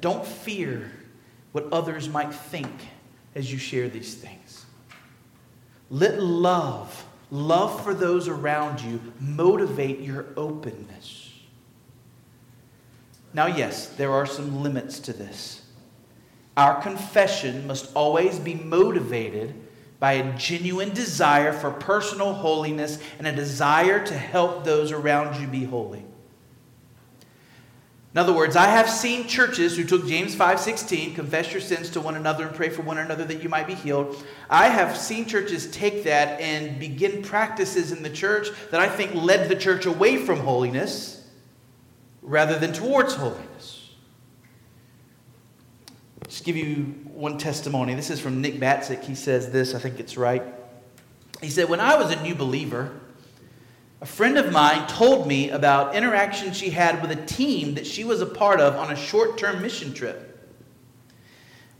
Don't 0.00 0.26
fear 0.26 0.90
what 1.52 1.70
others 1.70 2.08
might 2.08 2.34
think 2.34 2.72
as 3.34 3.52
you 3.52 3.58
share 3.58 3.90
these 3.90 4.14
things. 4.14 4.43
Let 5.94 6.20
love, 6.20 7.06
love 7.30 7.84
for 7.84 7.94
those 7.94 8.26
around 8.26 8.80
you, 8.80 9.00
motivate 9.20 10.00
your 10.00 10.26
openness. 10.36 11.32
Now, 13.32 13.46
yes, 13.46 13.86
there 13.86 14.10
are 14.10 14.26
some 14.26 14.64
limits 14.64 14.98
to 14.98 15.12
this. 15.12 15.64
Our 16.56 16.82
confession 16.82 17.68
must 17.68 17.94
always 17.94 18.40
be 18.40 18.54
motivated 18.54 19.54
by 20.00 20.14
a 20.14 20.36
genuine 20.36 20.92
desire 20.92 21.52
for 21.52 21.70
personal 21.70 22.32
holiness 22.32 22.98
and 23.18 23.28
a 23.28 23.32
desire 23.32 24.04
to 24.04 24.18
help 24.18 24.64
those 24.64 24.90
around 24.90 25.40
you 25.40 25.46
be 25.46 25.62
holy. 25.62 26.03
In 28.14 28.20
other 28.20 28.32
words, 28.32 28.54
I 28.54 28.68
have 28.68 28.88
seen 28.88 29.26
churches 29.26 29.76
who 29.76 29.82
took 29.82 30.06
James 30.06 30.36
5:16, 30.36 31.16
confess 31.16 31.50
your 31.50 31.60
sins 31.60 31.90
to 31.90 32.00
one 32.00 32.14
another 32.14 32.46
and 32.46 32.54
pray 32.54 32.68
for 32.68 32.82
one 32.82 32.98
another 32.98 33.24
that 33.24 33.42
you 33.42 33.48
might 33.48 33.66
be 33.66 33.74
healed. 33.74 34.24
I 34.48 34.68
have 34.68 34.96
seen 34.96 35.26
churches 35.26 35.68
take 35.72 36.04
that 36.04 36.40
and 36.40 36.78
begin 36.78 37.22
practices 37.22 37.90
in 37.90 38.04
the 38.04 38.10
church 38.10 38.50
that 38.70 38.80
I 38.80 38.88
think 38.88 39.16
led 39.16 39.48
the 39.48 39.56
church 39.56 39.84
away 39.84 40.16
from 40.16 40.38
holiness 40.38 41.26
rather 42.22 42.56
than 42.56 42.72
towards 42.72 43.14
holiness. 43.14 43.90
Just 46.28 46.44
give 46.44 46.56
you 46.56 46.94
one 47.14 47.36
testimony. 47.36 47.94
This 47.94 48.10
is 48.10 48.20
from 48.20 48.40
Nick 48.40 48.60
Batzig. 48.60 49.02
He 49.02 49.16
says 49.16 49.50
this, 49.50 49.74
I 49.74 49.80
think 49.80 49.98
it's 49.98 50.16
right. 50.16 50.44
He 51.42 51.50
said, 51.50 51.68
When 51.68 51.80
I 51.80 51.96
was 51.96 52.12
a 52.12 52.22
new 52.22 52.36
believer, 52.36 52.92
a 54.04 54.06
friend 54.06 54.36
of 54.36 54.52
mine 54.52 54.86
told 54.86 55.26
me 55.26 55.48
about 55.48 55.96
interactions 55.96 56.58
she 56.58 56.68
had 56.68 57.00
with 57.00 57.10
a 57.10 57.24
team 57.24 57.76
that 57.76 57.86
she 57.86 58.04
was 58.04 58.20
a 58.20 58.26
part 58.26 58.60
of 58.60 58.76
on 58.76 58.92
a 58.92 58.96
short 58.96 59.38
term 59.38 59.62
mission 59.62 59.94
trip. 59.94 60.46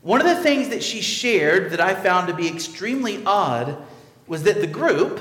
One 0.00 0.22
of 0.22 0.26
the 0.26 0.42
things 0.42 0.70
that 0.70 0.82
she 0.82 1.02
shared 1.02 1.72
that 1.72 1.82
I 1.82 1.92
found 1.94 2.28
to 2.28 2.34
be 2.34 2.48
extremely 2.48 3.22
odd 3.26 3.76
was 4.26 4.44
that 4.44 4.62
the 4.62 4.66
group, 4.66 5.20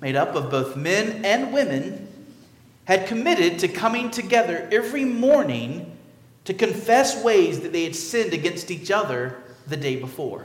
made 0.00 0.16
up 0.16 0.34
of 0.34 0.50
both 0.50 0.74
men 0.74 1.24
and 1.24 1.52
women, 1.52 2.08
had 2.86 3.06
committed 3.06 3.60
to 3.60 3.68
coming 3.68 4.10
together 4.10 4.68
every 4.72 5.04
morning 5.04 5.96
to 6.44 6.54
confess 6.54 7.22
ways 7.22 7.60
that 7.60 7.72
they 7.72 7.84
had 7.84 7.94
sinned 7.94 8.32
against 8.32 8.72
each 8.72 8.90
other 8.90 9.36
the 9.68 9.76
day 9.76 9.94
before. 9.94 10.44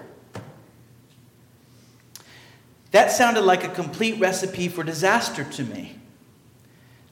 That 2.92 3.12
sounded 3.12 3.42
like 3.42 3.64
a 3.64 3.70
complete 3.70 4.20
recipe 4.20 4.68
for 4.68 4.84
disaster 4.84 5.44
to 5.44 5.64
me. 5.64 5.96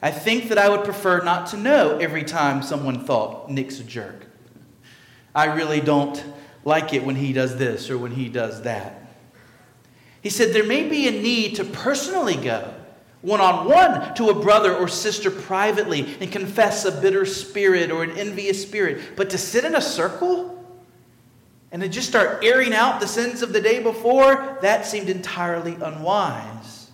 I 0.02 0.12
think 0.12 0.50
that 0.50 0.58
I 0.58 0.70
would 0.70 0.84
prefer 0.84 1.24
not 1.24 1.48
to 1.48 1.58
know 1.58 1.98
every 1.98 2.24
time 2.24 2.62
someone 2.62 3.04
thought 3.04 3.50
Nick's 3.50 3.80
a 3.80 3.84
jerk. 3.84 4.26
I 5.34 5.46
really 5.46 5.82
don't 5.82 6.24
like 6.64 6.94
it 6.94 7.04
when 7.04 7.16
he 7.16 7.34
does 7.34 7.58
this 7.58 7.90
or 7.90 7.98
when 7.98 8.12
he 8.12 8.30
does 8.30 8.62
that. 8.64 9.08
He 10.22 10.30
said 10.30 10.54
there 10.54 10.66
may 10.66 10.88
be 10.88 11.08
a 11.08 11.12
need 11.12 11.56
to 11.56 11.64
personally 11.64 12.36
go 12.36 12.74
one 13.22 13.42
on 13.42 13.68
one 13.68 14.14
to 14.16 14.30
a 14.30 14.42
brother 14.42 14.76
or 14.76 14.88
sister 14.88 15.30
privately 15.30 16.16
and 16.22 16.32
confess 16.32 16.86
a 16.86 16.92
bitter 16.92 17.26
spirit 17.26 17.92
or 17.92 18.04
an 18.04 18.12
envious 18.12 18.62
spirit, 18.62 19.18
but 19.18 19.30
to 19.30 19.38
sit 19.38 19.66
in 19.66 19.76
a 19.76 19.82
circle 19.82 20.59
and 21.72 21.82
to 21.82 21.90
just 21.90 22.10
start 22.10 22.44
airing 22.44 22.74
out 22.74 23.00
the 23.00 23.08
sins 23.08 23.42
of 23.42 23.54
the 23.54 23.62
day 23.62 23.82
before, 23.82 24.58
that 24.62 24.86
seemed 24.86 25.10
entirely 25.10 25.76
unwise. 25.76 26.90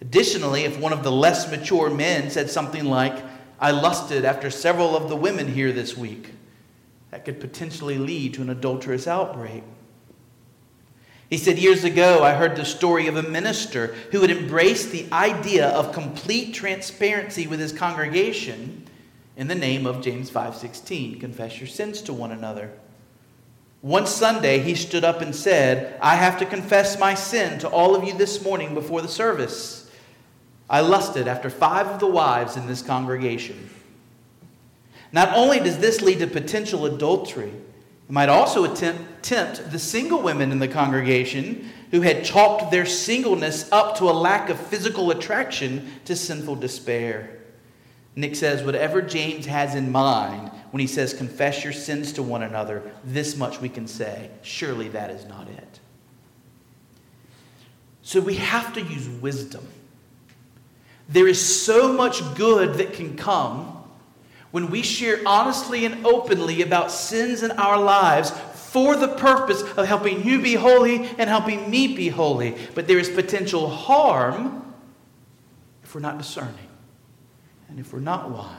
Additionally, 0.00 0.64
if 0.64 0.78
one 0.78 0.92
of 0.92 1.02
the 1.02 1.10
less 1.10 1.50
mature 1.50 1.90
men 1.90 2.30
said 2.30 2.50
something 2.50 2.84
like, 2.84 3.24
I 3.58 3.70
lusted 3.70 4.24
after 4.24 4.50
several 4.50 4.96
of 4.96 5.08
the 5.08 5.16
women 5.16 5.48
here 5.48 5.72
this 5.72 5.96
week, 5.96 6.30
that 7.10 7.24
could 7.24 7.40
potentially 7.40 7.98
lead 7.98 8.34
to 8.34 8.42
an 8.42 8.50
adulterous 8.50 9.06
outbreak. 9.06 9.62
He 11.30 11.38
said, 11.38 11.58
Years 11.58 11.82
ago, 11.84 12.22
I 12.22 12.34
heard 12.34 12.54
the 12.54 12.64
story 12.64 13.06
of 13.06 13.16
a 13.16 13.22
minister 13.22 13.88
who 14.12 14.20
had 14.20 14.30
embraced 14.30 14.92
the 14.92 15.06
idea 15.10 15.68
of 15.68 15.92
complete 15.92 16.54
transparency 16.54 17.46
with 17.46 17.58
his 17.58 17.72
congregation 17.72 18.86
in 19.36 19.48
the 19.48 19.54
name 19.54 19.86
of 19.86 20.00
James 20.00 20.30
5:16, 20.30 21.18
confess 21.18 21.58
your 21.58 21.66
sins 21.66 22.02
to 22.02 22.12
one 22.12 22.30
another. 22.30 22.70
One 23.84 24.06
Sunday, 24.06 24.60
he 24.60 24.76
stood 24.76 25.04
up 25.04 25.20
and 25.20 25.36
said, 25.36 25.98
I 26.00 26.16
have 26.16 26.38
to 26.38 26.46
confess 26.46 26.98
my 26.98 27.12
sin 27.12 27.58
to 27.58 27.68
all 27.68 27.94
of 27.94 28.02
you 28.02 28.14
this 28.14 28.42
morning 28.42 28.72
before 28.72 29.02
the 29.02 29.08
service. 29.08 29.90
I 30.70 30.80
lusted 30.80 31.28
after 31.28 31.50
five 31.50 31.88
of 31.88 32.00
the 32.00 32.06
wives 32.06 32.56
in 32.56 32.66
this 32.66 32.80
congregation. 32.80 33.68
Not 35.12 35.36
only 35.36 35.60
does 35.60 35.76
this 35.76 36.00
lead 36.00 36.20
to 36.20 36.26
potential 36.26 36.86
adultery, 36.86 37.50
it 37.50 38.10
might 38.10 38.30
also 38.30 38.64
attempt, 38.64 39.22
tempt 39.22 39.70
the 39.70 39.78
single 39.78 40.22
women 40.22 40.50
in 40.50 40.60
the 40.60 40.66
congregation 40.66 41.68
who 41.90 42.00
had 42.00 42.24
chalked 42.24 42.70
their 42.70 42.86
singleness 42.86 43.70
up 43.70 43.98
to 43.98 44.08
a 44.08 44.12
lack 44.12 44.48
of 44.48 44.58
physical 44.58 45.10
attraction 45.10 45.92
to 46.06 46.16
sinful 46.16 46.56
despair. 46.56 47.38
Nick 48.16 48.36
says, 48.36 48.62
whatever 48.62 49.02
James 49.02 49.46
has 49.46 49.74
in 49.74 49.90
mind 49.90 50.50
when 50.70 50.80
he 50.80 50.86
says, 50.86 51.12
confess 51.12 51.64
your 51.64 51.72
sins 51.72 52.12
to 52.12 52.22
one 52.22 52.42
another, 52.42 52.82
this 53.04 53.36
much 53.36 53.60
we 53.60 53.68
can 53.68 53.86
say. 53.86 54.30
Surely 54.42 54.88
that 54.88 55.10
is 55.10 55.24
not 55.26 55.48
it. 55.48 55.80
So 58.02 58.20
we 58.20 58.36
have 58.36 58.72
to 58.74 58.82
use 58.82 59.08
wisdom. 59.08 59.66
There 61.08 61.26
is 61.26 61.64
so 61.64 61.92
much 61.92 62.22
good 62.34 62.74
that 62.74 62.92
can 62.92 63.16
come 63.16 63.82
when 64.52 64.70
we 64.70 64.82
share 64.82 65.20
honestly 65.26 65.84
and 65.84 66.06
openly 66.06 66.62
about 66.62 66.92
sins 66.92 67.42
in 67.42 67.50
our 67.52 67.78
lives 67.80 68.30
for 68.30 68.94
the 68.96 69.08
purpose 69.08 69.62
of 69.62 69.86
helping 69.86 70.24
you 70.24 70.40
be 70.40 70.54
holy 70.54 70.96
and 71.18 71.28
helping 71.28 71.68
me 71.68 71.96
be 71.96 72.08
holy. 72.08 72.56
But 72.74 72.86
there 72.86 72.98
is 72.98 73.08
potential 73.08 73.68
harm 73.68 74.72
if 75.82 75.94
we're 75.94 76.00
not 76.00 76.18
discerning 76.18 76.68
and 77.68 77.78
if 77.78 77.92
we're 77.92 78.00
not 78.00 78.30
wise. 78.30 78.58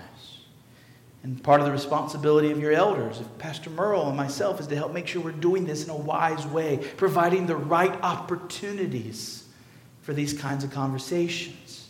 And 1.23 1.41
part 1.41 1.59
of 1.59 1.65
the 1.65 1.71
responsibility 1.71 2.51
of 2.51 2.59
your 2.59 2.71
elders, 2.71 3.19
of 3.19 3.37
Pastor 3.39 3.71
Merle 3.71 4.07
and 4.07 4.15
myself, 4.15 4.59
is 4.59 4.67
to 4.67 4.75
help 4.75 4.93
make 4.93 5.07
sure 5.07 5.23
we're 5.23 5.31
doing 5.31 5.65
this 5.65 5.83
in 5.83 5.89
a 5.89 5.95
wise 5.95 6.45
way, 6.45 6.77
providing 6.97 7.47
the 7.47 7.55
right 7.55 7.99
opportunities 8.03 9.47
for 10.03 10.13
these 10.13 10.33
kinds 10.33 10.63
of 10.63 10.69
conversations. 10.69 11.89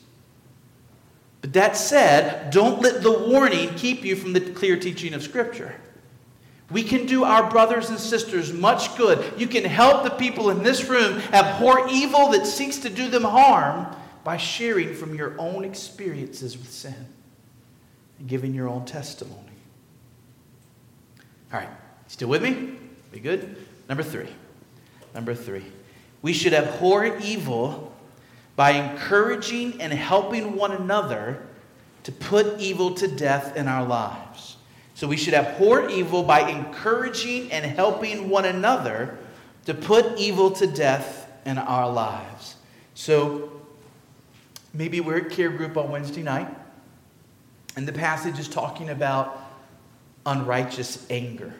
But 1.41 1.51
that 1.51 1.75
said, 1.75 2.49
don't 2.49 2.81
let 2.81 3.03
the 3.03 3.11
warning 3.11 3.75
keep 3.75 4.05
you 4.05 4.15
from 4.15 4.31
the 4.31 4.39
clear 4.39 4.77
teaching 4.77 5.13
of 5.13 5.21
Scripture. 5.21 5.75
We 6.71 6.81
can 6.81 7.05
do 7.05 7.25
our 7.25 7.49
brothers 7.49 7.89
and 7.89 7.99
sisters 7.99 8.51
much 8.51 8.95
good. 8.97 9.33
You 9.37 9.47
can 9.47 9.65
help 9.65 10.03
the 10.03 10.11
people 10.11 10.49
in 10.49 10.63
this 10.63 10.85
room 10.85 11.21
abhor 11.33 11.87
evil 11.89 12.29
that 12.29 12.47
seeks 12.47 12.77
to 12.79 12.89
do 12.89 13.09
them 13.09 13.23
harm 13.23 13.93
by 14.25 14.37
sharing 14.37 14.95
from 14.95 15.13
your 15.13 15.39
own 15.39 15.63
experiences 15.63 16.57
with 16.57 16.69
sin 16.69 17.05
and 18.17 18.27
giving 18.27 18.55
your 18.55 18.67
own 18.67 18.83
testimony. 18.83 19.39
All 21.53 21.59
right, 21.59 21.69
still 22.07 22.27
with 22.27 22.41
me? 22.41 22.75
We 23.13 23.19
good? 23.19 23.55
Number 23.87 24.01
three. 24.01 24.29
Number 25.13 25.35
three. 25.35 25.63
We 26.23 26.33
should 26.33 26.55
abhor 26.55 27.05
evil 27.19 27.95
by 28.55 28.71
encouraging 28.71 29.79
and 29.79 29.93
helping 29.93 30.55
one 30.55 30.71
another 30.71 31.43
to 32.03 32.11
put 32.11 32.59
evil 32.59 32.95
to 32.95 33.07
death 33.07 33.55
in 33.55 33.67
our 33.67 33.85
lives. 33.85 34.57
So 34.95 35.07
we 35.07 35.17
should 35.17 35.35
abhor 35.35 35.87
evil 35.87 36.23
by 36.23 36.49
encouraging 36.49 37.51
and 37.51 37.63
helping 37.63 38.27
one 38.29 38.45
another 38.45 39.19
to 39.65 39.75
put 39.75 40.17
evil 40.17 40.49
to 40.51 40.65
death 40.65 41.29
in 41.45 41.59
our 41.59 41.91
lives. 41.91 42.55
So 42.95 43.44
Maybe 44.75 44.99
we're 44.99 45.17
at 45.17 45.29
care 45.29 45.49
group 45.49 45.77
on 45.77 45.89
Wednesday 45.89 46.21
night, 46.21 46.47
and 47.75 47.87
the 47.87 47.93
passage 47.93 48.37
is 48.39 48.47
talking 48.47 48.89
about 48.89 49.41
unrighteous 50.25 51.05
anger. 51.09 51.53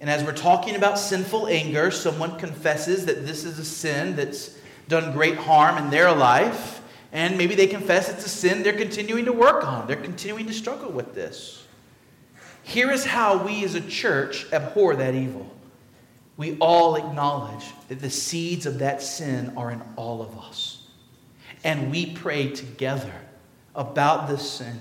And 0.00 0.08
as 0.08 0.22
we're 0.22 0.32
talking 0.32 0.76
about 0.76 0.98
sinful 0.98 1.48
anger, 1.48 1.90
someone 1.90 2.38
confesses 2.38 3.06
that 3.06 3.26
this 3.26 3.44
is 3.44 3.58
a 3.58 3.64
sin 3.64 4.16
that's 4.16 4.56
done 4.86 5.12
great 5.12 5.36
harm 5.36 5.78
in 5.78 5.90
their 5.90 6.14
life, 6.14 6.80
and 7.10 7.38
maybe 7.38 7.54
they 7.54 7.66
confess 7.66 8.08
it's 8.08 8.26
a 8.26 8.28
sin 8.28 8.62
they're 8.62 8.72
continuing 8.74 9.24
to 9.24 9.32
work 9.32 9.66
on. 9.66 9.86
They're 9.86 9.96
continuing 9.96 10.46
to 10.46 10.52
struggle 10.52 10.90
with 10.90 11.14
this. 11.14 11.66
Here 12.62 12.90
is 12.90 13.04
how 13.04 13.44
we 13.44 13.64
as 13.64 13.74
a 13.74 13.80
church 13.80 14.46
abhor 14.52 14.94
that 14.96 15.14
evil 15.14 15.50
we 16.38 16.56
all 16.60 16.94
acknowledge 16.94 17.64
that 17.88 18.00
the 18.00 18.08
seeds 18.08 18.64
of 18.64 18.78
that 18.78 19.02
sin 19.02 19.52
are 19.56 19.72
in 19.72 19.82
all 19.96 20.22
of 20.22 20.38
us. 20.38 20.77
And 21.64 21.90
we 21.90 22.14
pray 22.14 22.50
together 22.50 23.12
about 23.74 24.28
this 24.28 24.48
sin. 24.48 24.80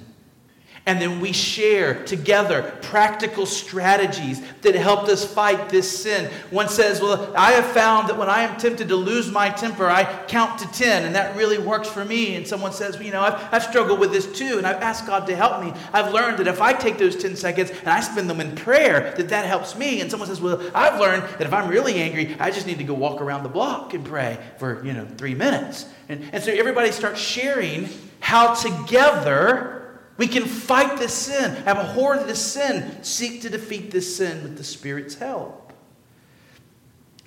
And 0.88 1.02
then 1.02 1.19
we 1.19 1.34
share 1.34 2.02
together 2.06 2.73
practical 2.82 3.45
strategies 3.45 4.41
that 4.62 4.73
helped 4.73 5.10
us 5.10 5.26
fight 5.26 5.67
this 5.67 6.04
sin. 6.04 6.32
One 6.50 6.69
says, 6.69 7.02
Well, 7.02 7.34
I 7.36 7.52
have 7.52 7.65
found 7.65 8.08
that 8.08 8.17
when 8.17 8.30
I 8.30 8.43
am 8.43 8.58
tempted 8.58 8.88
to 8.88 8.95
lose 8.95 9.30
my 9.30 9.50
temper, 9.50 9.88
I 9.88 10.06
count 10.28 10.60
to 10.60 10.71
10, 10.71 11.04
and 11.04 11.13
that 11.13 11.36
really 11.36 11.58
works 11.58 11.89
for 11.89 12.06
me. 12.06 12.36
And 12.36 12.47
someone 12.47 12.71
says, 12.71 12.95
well, 12.95 13.04
You 13.04 13.12
know, 13.12 13.21
I've, 13.21 13.54
I've 13.54 13.63
struggled 13.63 14.00
with 14.00 14.13
this 14.13 14.32
too, 14.32 14.58
and 14.58 14.65
I've 14.65 14.82
asked 14.82 15.06
God 15.06 15.28
to 15.28 15.36
help 15.36 15.62
me. 15.62 15.73
I've 15.91 16.13
learned 16.13 16.38
that 16.38 16.47
if 16.47 16.62
I 16.62 16.71
take 16.71 16.97
those 16.97 17.17
10 17.17 17.36
seconds 17.36 17.69
and 17.69 17.89
I 17.89 18.00
spend 18.00 18.30
them 18.30 18.39
in 18.39 18.56
prayer, 18.56 19.13
that 19.17 19.28
that 19.28 19.45
helps 19.45 19.76
me. 19.76 20.00
And 20.00 20.10
someone 20.10 20.30
says, 20.30 20.39
Well, 20.39 20.71
I've 20.73 21.02
learned 21.02 21.23
that 21.23 21.41
if 21.41 21.52
I'm 21.52 21.67
really 21.67 21.95
angry, 21.95 22.38
I 22.39 22.50
just 22.50 22.65
need 22.65 22.78
to 22.78 22.86
go 22.86 22.93
walk 22.93 23.19
around 23.19 23.43
the 23.43 23.50
block 23.50 23.93
and 23.93 24.06
pray 24.06 24.39
for, 24.58 24.86
you 24.86 24.93
know, 24.93 25.06
three 25.17 25.36
minutes. 25.36 25.86
And, 26.08 26.23
and 26.32 26.41
so 26.41 26.54
everybody 26.54 26.93
starts 26.93 27.19
sharing 27.19 27.89
how 28.21 28.54
together 28.54 29.78
we 30.17 30.27
can 30.27 30.45
fight 30.45 30.97
this 30.97 31.13
sin, 31.13 31.51
abhor 31.67 32.17
this 32.17 32.41
sin, 32.41 33.03
seek 33.03 33.41
to 33.43 33.49
defeat 33.49 33.91
this 33.91 34.17
sin 34.17 34.41
with 34.41 34.58
the 34.58 34.63
Spirit's 34.63 35.15
help. 35.15 35.73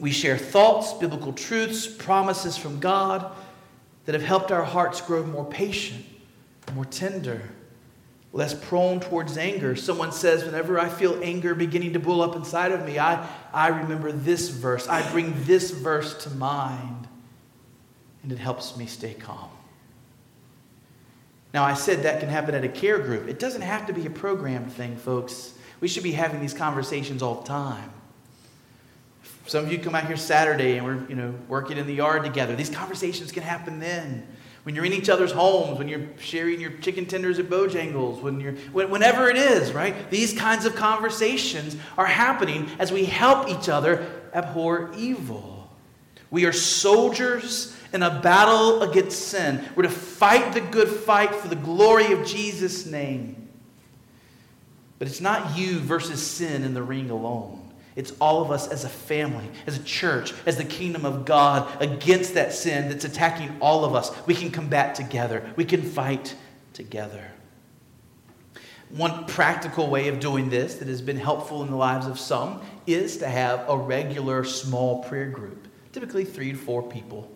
We 0.01 0.11
share 0.11 0.37
thoughts, 0.37 0.93
biblical 0.95 1.33
truths, 1.33 1.87
promises 1.87 2.57
from 2.57 2.81
God 2.81 3.31
that 4.07 4.15
have 4.15 4.23
helped 4.23 4.51
our 4.51 4.65
hearts 4.65 5.01
grow 5.01 5.25
more 5.25 5.45
patient, 5.45 6.05
more 6.75 6.87
tender, 6.87 7.43
less 8.33 8.55
prone 8.55 8.99
towards 8.99 9.37
anger. 9.37 9.77
Someone 9.77 10.11
says, 10.11 10.45
Whenever 10.45 10.81
I 10.81 10.89
feel 10.89 11.23
anger 11.23 11.55
beginning 11.55 11.93
to 11.93 12.01
boil 12.01 12.23
up 12.23 12.35
inside 12.35 12.73
of 12.73 12.85
me, 12.85 12.99
I, 12.99 13.29
I 13.53 13.69
remember 13.69 14.11
this 14.11 14.49
verse. 14.49 14.89
I 14.89 15.09
bring 15.13 15.35
this 15.45 15.71
verse 15.71 16.25
to 16.25 16.31
mind, 16.31 17.07
and 18.23 18.33
it 18.33 18.39
helps 18.39 18.77
me 18.77 18.87
stay 18.87 19.15
calm. 19.15 19.51
Now, 21.53 21.65
I 21.65 21.75
said 21.75 22.05
that 22.05 22.21
can 22.21 22.29
happen 22.29 22.55
at 22.55 22.65
a 22.65 22.69
care 22.69 22.99
group. 22.99 23.29
It 23.29 23.39
doesn't 23.39 23.63
have 23.63 23.87
to 23.87 23.93
be 23.93 24.07
a 24.07 24.11
programmed 24.11 24.73
thing, 24.73 24.97
folks. 24.97 25.55
We 25.81 25.89
should 25.89 26.03
be 26.03 26.13
having 26.13 26.41
these 26.41 26.55
conversations 26.55 27.23
all 27.23 27.41
the 27.41 27.49
time. 27.49 27.91
Some 29.47 29.65
of 29.65 29.73
you 29.73 29.79
come 29.79 29.97
out 29.97 30.07
here 30.07 30.17
Saturday 30.17 30.77
and 30.77 30.87
we're, 30.87 31.09
you 31.09 31.17
know, 31.17 31.35
working 31.49 31.77
in 31.77 31.87
the 31.87 31.95
yard 31.95 32.23
together. 32.23 32.55
These 32.55 32.71
conversations 32.71 33.33
can 33.33 33.43
happen 33.43 33.81
then. 33.81 34.27
When 34.63 34.75
you're 34.75 34.85
in 34.85 34.93
each 34.93 35.09
other's 35.09 35.33
homes, 35.33 35.79
when 35.79 35.89
you're 35.89 36.07
sharing 36.19 36.61
your 36.61 36.71
chicken 36.71 37.07
tenders 37.07 37.39
at 37.39 37.47
Bojangles, 37.47 38.23
when 38.23 38.41
you're, 38.41 38.53
whenever 38.73 39.29
it 39.29 39.37
is, 39.37 39.73
right? 39.73 40.11
These 40.11 40.39
kinds 40.39 40.67
of 40.67 40.77
conversations 40.77 41.77
are 41.97 42.07
happening 42.07 42.69
as 42.79 42.93
we 42.93 43.07
help 43.07 43.49
each 43.49 43.69
other 43.69 44.07
abhor 44.35 44.93
evil. 44.97 45.60
We 46.31 46.45
are 46.45 46.53
soldiers 46.53 47.77
in 47.93 48.03
a 48.03 48.21
battle 48.21 48.83
against 48.83 49.29
sin. 49.29 49.65
We're 49.75 49.83
to 49.85 49.89
fight 49.89 50.53
the 50.53 50.61
good 50.61 50.89
fight 50.89 51.35
for 51.35 51.49
the 51.49 51.57
glory 51.57 52.13
of 52.13 52.27
Jesus' 52.27 52.87
name. 52.87 53.49
But 54.99 55.09
it's 55.09 55.21
not 55.21 55.57
you 55.57 55.79
versus 55.81 56.25
sin 56.25 56.63
in 56.63 56.75
the 56.75 56.83
ring 56.83 57.11
alone. 57.11 57.61
It's 57.97 58.13
all 58.21 58.41
of 58.43 58.51
us 58.51 58.69
as 58.69 58.85
a 58.85 58.89
family, 58.89 59.51
as 59.67 59.77
a 59.77 59.83
church, 59.83 60.33
as 60.47 60.57
the 60.57 60.65
kingdom 60.65 61.05
of 61.05 61.25
God 61.25 61.83
against 61.83 62.35
that 62.35 62.53
sin 62.53 62.89
that's 62.89 63.05
attacking 63.05 63.57
all 63.61 63.85
of 63.85 63.95
us. 63.95 64.13
We 64.27 64.35
can 64.35 64.51
combat 64.51 64.95
together, 64.95 65.51
we 65.57 65.65
can 65.65 65.83
fight 65.83 66.37
together. 66.73 67.25
One 68.91 69.25
practical 69.27 69.89
way 69.89 70.09
of 70.09 70.19
doing 70.19 70.51
this 70.51 70.77
that 70.77 70.89
has 70.89 71.01
been 71.01 71.17
helpful 71.17 71.63
in 71.63 71.71
the 71.71 71.77
lives 71.77 72.07
of 72.07 72.19
some 72.19 72.61
is 72.87 73.19
to 73.19 73.29
have 73.29 73.69
a 73.69 73.77
regular 73.77 74.45
small 74.45 75.05
prayer 75.05 75.29
group, 75.29 75.69
typically 75.93 76.25
three 76.25 76.53
to 76.53 76.59
four 76.59 76.83
people 76.83 77.31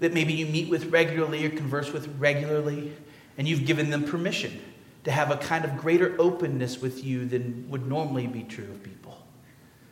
that 0.00 0.14
maybe 0.14 0.32
you 0.32 0.46
meet 0.46 0.68
with 0.68 0.86
regularly 0.86 1.44
or 1.44 1.50
converse 1.50 1.92
with 1.92 2.08
regularly, 2.18 2.92
and 3.38 3.46
you've 3.46 3.66
given 3.66 3.90
them 3.90 4.04
permission 4.04 4.60
to 5.04 5.10
have 5.10 5.30
a 5.30 5.36
kind 5.36 5.64
of 5.64 5.76
greater 5.76 6.14
openness 6.18 6.80
with 6.80 7.04
you 7.04 7.26
than 7.26 7.68
would 7.70 7.86
normally 7.86 8.26
be 8.26 8.42
true 8.42 8.64
of 8.64 8.82
people. 8.82 9.16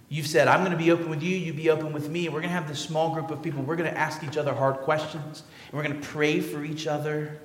You've 0.08 0.26
said, 0.26 0.48
I'm 0.48 0.60
going 0.60 0.72
to 0.72 0.82
be 0.82 0.90
open 0.90 1.10
with 1.10 1.22
you, 1.22 1.36
you 1.36 1.52
be 1.52 1.68
open 1.68 1.92
with 1.92 2.08
me, 2.08 2.28
we're 2.28 2.40
going 2.40 2.44
to 2.44 2.54
have 2.54 2.68
this 2.68 2.80
small 2.80 3.12
group 3.12 3.30
of 3.30 3.42
people. 3.42 3.62
We're 3.62 3.76
going 3.76 3.90
to 3.90 3.98
ask 3.98 4.24
each 4.24 4.38
other 4.38 4.54
hard 4.54 4.76
questions, 4.78 5.42
and 5.66 5.76
we're 5.76 5.86
going 5.86 6.00
to 6.00 6.06
pray 6.08 6.40
for 6.40 6.64
each 6.64 6.86
other. 6.86 7.38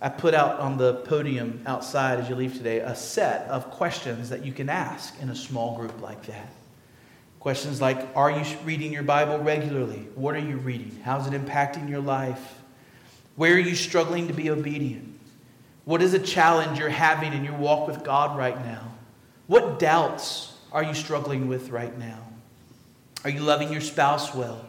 I 0.00 0.08
put 0.08 0.32
out 0.32 0.60
on 0.60 0.78
the 0.78 0.94
podium 0.94 1.62
outside 1.66 2.20
as 2.20 2.28
you 2.28 2.36
leave 2.36 2.54
today 2.54 2.78
a 2.78 2.94
set 2.94 3.48
of 3.48 3.70
questions 3.70 4.30
that 4.30 4.44
you 4.44 4.52
can 4.52 4.70
ask 4.70 5.20
in 5.20 5.28
a 5.28 5.34
small 5.34 5.76
group 5.76 6.00
like 6.00 6.24
that. 6.26 6.52
Questions 7.40 7.80
like 7.80 8.06
Are 8.16 8.30
you 8.30 8.44
reading 8.64 8.92
your 8.92 9.02
Bible 9.02 9.38
regularly? 9.38 10.08
What 10.14 10.34
are 10.34 10.40
you 10.40 10.56
reading? 10.56 11.00
How's 11.04 11.26
it 11.26 11.32
impacting 11.32 11.88
your 11.88 12.00
life? 12.00 12.56
Where 13.36 13.54
are 13.54 13.60
you 13.60 13.76
struggling 13.76 14.26
to 14.28 14.34
be 14.34 14.50
obedient? 14.50 15.18
What 15.84 16.02
is 16.02 16.12
a 16.12 16.18
challenge 16.18 16.78
you're 16.78 16.88
having 16.88 17.32
in 17.32 17.44
your 17.44 17.54
walk 17.54 17.86
with 17.86 18.04
God 18.04 18.36
right 18.36 18.62
now? 18.64 18.92
What 19.46 19.78
doubts 19.78 20.52
are 20.72 20.82
you 20.82 20.92
struggling 20.92 21.48
with 21.48 21.70
right 21.70 21.96
now? 21.98 22.18
Are 23.24 23.30
you 23.30 23.40
loving 23.40 23.72
your 23.72 23.80
spouse 23.80 24.34
well? 24.34 24.64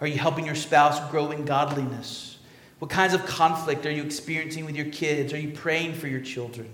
Are 0.00 0.06
you 0.06 0.18
helping 0.18 0.46
your 0.46 0.54
spouse 0.54 1.00
grow 1.10 1.30
in 1.30 1.44
godliness? 1.44 2.38
What 2.78 2.90
kinds 2.90 3.14
of 3.14 3.24
conflict 3.26 3.86
are 3.86 3.90
you 3.90 4.02
experiencing 4.02 4.64
with 4.64 4.74
your 4.74 4.86
kids? 4.86 5.32
Are 5.32 5.38
you 5.38 5.50
praying 5.50 5.94
for 5.94 6.08
your 6.08 6.20
children? 6.20 6.68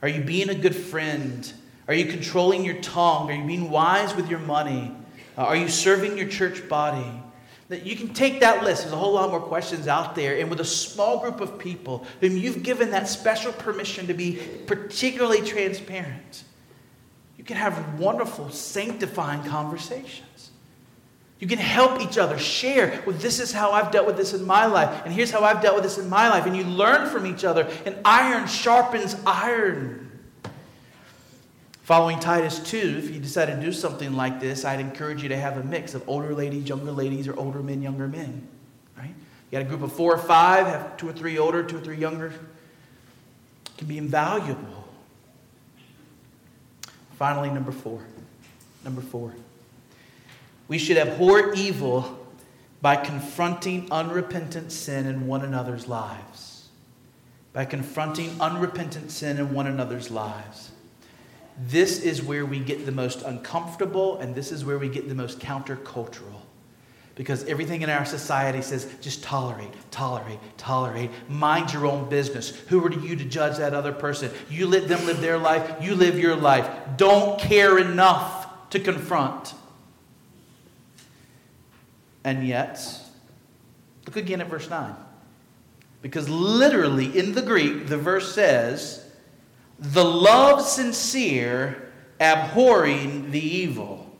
Are 0.00 0.08
you 0.08 0.22
being 0.22 0.48
a 0.48 0.54
good 0.54 0.74
friend? 0.74 1.50
Are 1.92 1.94
you 1.94 2.06
controlling 2.06 2.64
your 2.64 2.80
tongue? 2.80 3.30
Are 3.30 3.34
you 3.34 3.44
being 3.44 3.68
wise 3.68 4.16
with 4.16 4.30
your 4.30 4.38
money? 4.38 4.90
Uh, 5.36 5.42
are 5.42 5.56
you 5.56 5.68
serving 5.68 6.16
your 6.16 6.26
church 6.26 6.66
body? 6.66 7.04
You 7.68 7.96
can 7.96 8.14
take 8.14 8.40
that 8.40 8.64
list. 8.64 8.84
There's 8.84 8.94
a 8.94 8.96
whole 8.96 9.12
lot 9.12 9.28
more 9.28 9.40
questions 9.40 9.86
out 9.86 10.14
there. 10.14 10.38
And 10.38 10.48
with 10.48 10.60
a 10.60 10.64
small 10.64 11.20
group 11.20 11.42
of 11.42 11.58
people 11.58 12.06
whom 12.22 12.34
you've 12.34 12.62
given 12.62 12.92
that 12.92 13.08
special 13.08 13.52
permission 13.52 14.06
to 14.06 14.14
be 14.14 14.40
particularly 14.66 15.42
transparent, 15.42 16.44
you 17.36 17.44
can 17.44 17.58
have 17.58 17.98
wonderful, 18.00 18.48
sanctifying 18.48 19.44
conversations. 19.44 20.50
You 21.40 21.46
can 21.46 21.58
help 21.58 22.00
each 22.00 22.16
other 22.16 22.38
share, 22.38 23.02
well, 23.06 23.16
this 23.18 23.38
is 23.38 23.52
how 23.52 23.72
I've 23.72 23.90
dealt 23.90 24.06
with 24.06 24.16
this 24.16 24.32
in 24.32 24.46
my 24.46 24.64
life, 24.64 25.02
and 25.04 25.12
here's 25.12 25.30
how 25.30 25.44
I've 25.44 25.60
dealt 25.60 25.74
with 25.74 25.84
this 25.84 25.98
in 25.98 26.08
my 26.08 26.30
life. 26.30 26.46
And 26.46 26.56
you 26.56 26.64
learn 26.64 27.10
from 27.10 27.26
each 27.26 27.44
other, 27.44 27.68
and 27.84 27.98
iron 28.02 28.46
sharpens 28.46 29.14
iron. 29.26 30.01
Following 31.82 32.20
Titus 32.20 32.60
2, 32.60 32.76
if 32.98 33.10
you 33.10 33.18
decide 33.18 33.46
to 33.46 33.60
do 33.60 33.72
something 33.72 34.14
like 34.14 34.38
this, 34.38 34.64
I'd 34.64 34.78
encourage 34.78 35.22
you 35.22 35.28
to 35.30 35.36
have 35.36 35.56
a 35.56 35.64
mix 35.64 35.94
of 35.94 36.08
older 36.08 36.32
ladies, 36.32 36.68
younger 36.68 36.92
ladies, 36.92 37.26
or 37.26 37.36
older 37.36 37.60
men, 37.60 37.82
younger 37.82 38.06
men. 38.06 38.46
Right? 38.96 39.08
You 39.08 39.58
got 39.58 39.62
a 39.62 39.68
group 39.68 39.82
of 39.82 39.92
four 39.92 40.14
or 40.14 40.18
five, 40.18 40.68
have 40.68 40.96
two 40.96 41.08
or 41.08 41.12
three 41.12 41.38
older, 41.38 41.64
two 41.64 41.78
or 41.78 41.80
three 41.80 41.96
younger. 41.96 42.28
It 42.28 43.78
can 43.78 43.88
be 43.88 43.98
invaluable. 43.98 44.88
Finally, 47.18 47.50
number 47.50 47.72
four. 47.72 48.00
Number 48.84 49.00
four. 49.00 49.34
We 50.68 50.78
should 50.78 50.96
abhor 50.96 51.52
evil 51.54 52.18
by 52.80 52.94
confronting 52.94 53.88
unrepentant 53.90 54.70
sin 54.70 55.06
in 55.06 55.26
one 55.26 55.42
another's 55.42 55.88
lives. 55.88 56.68
By 57.52 57.64
confronting 57.64 58.40
unrepentant 58.40 59.10
sin 59.10 59.38
in 59.38 59.52
one 59.52 59.66
another's 59.66 60.12
lives. 60.12 60.70
This 61.58 62.00
is 62.00 62.22
where 62.22 62.46
we 62.46 62.58
get 62.58 62.86
the 62.86 62.92
most 62.92 63.22
uncomfortable, 63.22 64.18
and 64.18 64.34
this 64.34 64.52
is 64.52 64.64
where 64.64 64.78
we 64.78 64.88
get 64.88 65.08
the 65.08 65.14
most 65.14 65.38
countercultural. 65.38 66.40
Because 67.14 67.44
everything 67.44 67.82
in 67.82 67.90
our 67.90 68.06
society 68.06 68.62
says 68.62 68.90
just 69.02 69.22
tolerate, 69.22 69.72
tolerate, 69.90 70.38
tolerate. 70.56 71.10
Mind 71.28 71.72
your 71.72 71.86
own 71.86 72.08
business. 72.08 72.56
Who 72.68 72.82
are 72.84 72.92
you 72.92 73.16
to 73.16 73.24
judge 73.24 73.58
that 73.58 73.74
other 73.74 73.92
person? 73.92 74.30
You 74.48 74.66
let 74.66 74.88
them 74.88 75.04
live 75.04 75.20
their 75.20 75.36
life, 75.36 75.82
you 75.82 75.94
live 75.94 76.18
your 76.18 76.36
life. 76.36 76.68
Don't 76.96 77.38
care 77.38 77.78
enough 77.78 78.70
to 78.70 78.80
confront. 78.80 79.52
And 82.24 82.46
yet, 82.46 82.80
look 84.06 84.16
again 84.16 84.40
at 84.40 84.48
verse 84.48 84.70
9. 84.70 84.94
Because 86.00 86.28
literally 86.28 87.16
in 87.16 87.32
the 87.32 87.42
Greek, 87.42 87.88
the 87.88 87.98
verse 87.98 88.34
says, 88.34 89.01
the 89.82 90.04
love 90.04 90.62
sincere, 90.62 91.90
abhorring 92.20 93.30
the 93.32 93.40
evil. 93.40 94.10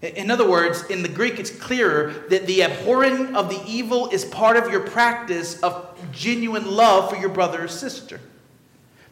In 0.00 0.30
other 0.30 0.48
words, 0.48 0.84
in 0.84 1.02
the 1.02 1.08
Greek, 1.08 1.38
it's 1.38 1.50
clearer 1.50 2.24
that 2.30 2.46
the 2.46 2.62
abhorring 2.62 3.36
of 3.36 3.50
the 3.50 3.60
evil 3.66 4.08
is 4.08 4.24
part 4.24 4.56
of 4.56 4.70
your 4.70 4.80
practice 4.80 5.60
of 5.60 5.98
genuine 6.12 6.70
love 6.70 7.10
for 7.10 7.16
your 7.16 7.28
brother 7.28 7.64
or 7.64 7.68
sister. 7.68 8.20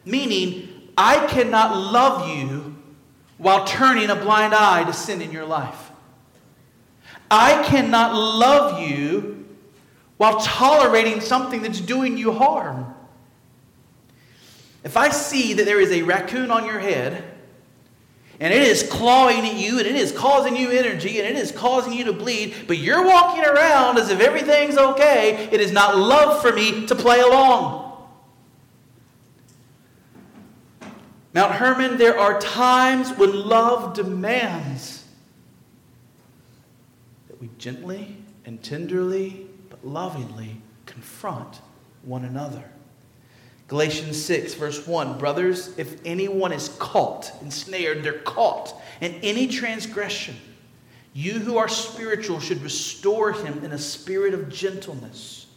Meaning, 0.05 0.89
I 0.97 1.27
cannot 1.27 1.77
love 1.91 2.29
you 2.29 2.75
while 3.37 3.65
turning 3.65 4.09
a 4.09 4.15
blind 4.15 4.55
eye 4.55 4.85
to 4.85 4.93
sin 4.93 5.21
in 5.21 5.31
your 5.31 5.45
life. 5.45 5.91
I 7.29 7.63
cannot 7.63 8.15
love 8.15 8.81
you 8.81 9.45
while 10.15 10.39
tolerating 10.39 11.21
something 11.21 11.61
that's 11.61 11.81
doing 11.81 12.17
you 12.17 12.31
harm. 12.31 12.95
If 14.87 14.95
I 14.95 15.09
see 15.09 15.51
that 15.51 15.65
there 15.65 15.81
is 15.81 15.91
a 15.91 16.01
raccoon 16.03 16.49
on 16.49 16.65
your 16.65 16.79
head 16.79 17.21
and 18.39 18.53
it 18.53 18.61
is 18.61 18.83
clawing 18.83 19.39
at 19.39 19.55
you, 19.55 19.79
and 19.79 19.85
it 19.85 19.97
is 19.97 20.13
causing 20.13 20.55
you 20.55 20.71
energy, 20.71 21.19
and 21.19 21.27
it 21.27 21.35
is 21.35 21.51
causing 21.51 21.91
you 21.91 22.05
to 22.05 22.13
bleed, 22.13 22.55
but 22.67 22.77
you're 22.77 23.05
walking 23.05 23.43
around 23.43 23.97
as 23.97 24.09
if 24.09 24.21
everything's 24.21 24.77
okay, 24.77 25.49
it 25.51 25.59
is 25.59 25.73
not 25.73 25.97
love 25.97 26.41
for 26.41 26.53
me 26.53 26.87
to 26.87 26.95
play 26.95 27.19
along. 27.19 28.07
Mount 31.33 31.51
Hermon, 31.51 31.97
there 31.97 32.17
are 32.17 32.39
times 32.39 33.11
when 33.11 33.45
love 33.45 33.93
demands 33.93 35.03
that 37.27 37.41
we 37.41 37.49
gently 37.57 38.15
and 38.45 38.63
tenderly, 38.63 39.47
but 39.69 39.85
lovingly 39.85 40.61
confront 40.85 41.59
one 42.03 42.23
another. 42.23 42.71
Galatians 43.67 44.23
6, 44.23 44.53
verse 44.53 44.87
1 44.87 45.17
Brothers, 45.17 45.77
if 45.77 45.99
anyone 46.05 46.53
is 46.53 46.69
caught, 46.79 47.31
ensnared, 47.41 48.03
they're 48.03 48.19
caught 48.19 48.73
in 49.01 49.13
any 49.15 49.47
transgression, 49.47 50.35
you 51.13 51.33
who 51.33 51.57
are 51.57 51.67
spiritual 51.67 52.39
should 52.39 52.61
restore 52.61 53.33
him 53.33 53.63
in 53.65 53.73
a 53.73 53.77
spirit 53.77 54.33
of 54.33 54.49
gentleness. 54.49 55.47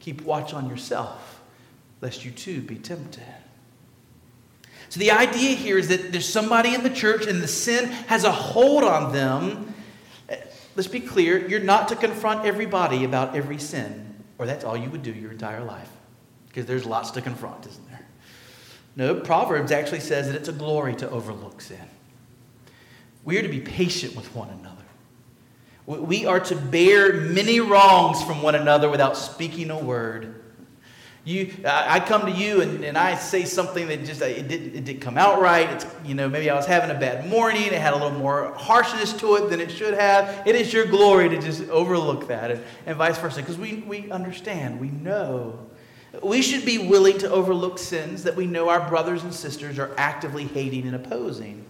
Keep 0.00 0.22
watch 0.22 0.52
on 0.52 0.68
yourself, 0.68 1.40
lest 2.00 2.24
you 2.24 2.30
too 2.30 2.60
be 2.60 2.76
tempted. 2.76 3.22
So 4.88 4.98
the 4.98 5.12
idea 5.12 5.54
here 5.54 5.78
is 5.78 5.88
that 5.88 6.10
there's 6.10 6.28
somebody 6.28 6.74
in 6.74 6.82
the 6.82 6.90
church 6.90 7.26
and 7.26 7.40
the 7.40 7.48
sin 7.48 7.86
has 8.08 8.24
a 8.24 8.32
hold 8.32 8.82
on 8.82 9.12
them. 9.12 9.72
Let's 10.74 10.88
be 10.88 11.00
clear 11.00 11.46
you're 11.48 11.60
not 11.60 11.88
to 11.88 11.96
confront 11.96 12.44
everybody 12.44 13.04
about 13.04 13.36
every 13.36 13.58
sin, 13.58 14.14
or 14.38 14.46
that's 14.46 14.64
all 14.64 14.76
you 14.76 14.90
would 14.90 15.02
do 15.02 15.12
your 15.12 15.30
entire 15.30 15.64
life 15.64 15.88
because 16.50 16.66
there's 16.66 16.84
lots 16.84 17.12
to 17.12 17.22
confront, 17.22 17.64
isn't 17.66 17.88
there? 17.88 18.06
No, 18.96 19.14
Proverbs 19.14 19.70
actually 19.70 20.00
says 20.00 20.26
that 20.26 20.34
it's 20.34 20.48
a 20.48 20.52
glory 20.52 20.96
to 20.96 21.08
overlook 21.08 21.60
sin. 21.60 21.78
We 23.24 23.38
are 23.38 23.42
to 23.42 23.48
be 23.48 23.60
patient 23.60 24.16
with 24.16 24.34
one 24.34 24.50
another. 24.50 24.76
We 25.86 26.26
are 26.26 26.40
to 26.40 26.56
bear 26.56 27.12
many 27.12 27.60
wrongs 27.60 28.22
from 28.22 28.42
one 28.42 28.54
another 28.54 28.88
without 28.90 29.16
speaking 29.16 29.70
a 29.70 29.78
word. 29.78 30.34
You, 31.24 31.54
I 31.64 32.00
come 32.00 32.22
to 32.26 32.32
you 32.32 32.62
and, 32.62 32.82
and 32.82 32.96
I 32.96 33.14
say 33.14 33.44
something 33.44 33.88
that 33.88 34.04
just 34.04 34.22
it 34.22 34.48
didn't, 34.48 34.74
it 34.74 34.84
didn't 34.84 35.02
come 35.02 35.18
out 35.18 35.40
right. 35.40 35.68
It's, 35.70 35.86
you 36.04 36.14
know, 36.14 36.28
maybe 36.28 36.48
I 36.48 36.54
was 36.56 36.66
having 36.66 36.94
a 36.94 36.98
bad 36.98 37.28
morning. 37.28 37.62
It 37.62 37.72
had 37.74 37.92
a 37.92 37.96
little 37.96 38.18
more 38.18 38.54
harshness 38.54 39.12
to 39.14 39.36
it 39.36 39.50
than 39.50 39.60
it 39.60 39.70
should 39.70 39.94
have. 39.94 40.46
It 40.46 40.56
is 40.56 40.72
your 40.72 40.86
glory 40.86 41.28
to 41.28 41.38
just 41.38 41.68
overlook 41.68 42.26
that 42.28 42.50
and, 42.50 42.64
and 42.86 42.96
vice 42.96 43.18
versa 43.18 43.40
because 43.40 43.58
we, 43.58 43.84
we 43.86 44.10
understand, 44.10 44.80
we 44.80 44.88
know 44.88 45.70
we 46.22 46.42
should 46.42 46.64
be 46.64 46.78
willing 46.78 47.18
to 47.18 47.30
overlook 47.30 47.78
sins 47.78 48.24
that 48.24 48.34
we 48.34 48.46
know 48.46 48.68
our 48.68 48.88
brothers 48.88 49.22
and 49.22 49.32
sisters 49.32 49.78
are 49.78 49.92
actively 49.96 50.44
hating 50.44 50.86
and 50.86 50.96
opposing. 50.96 51.64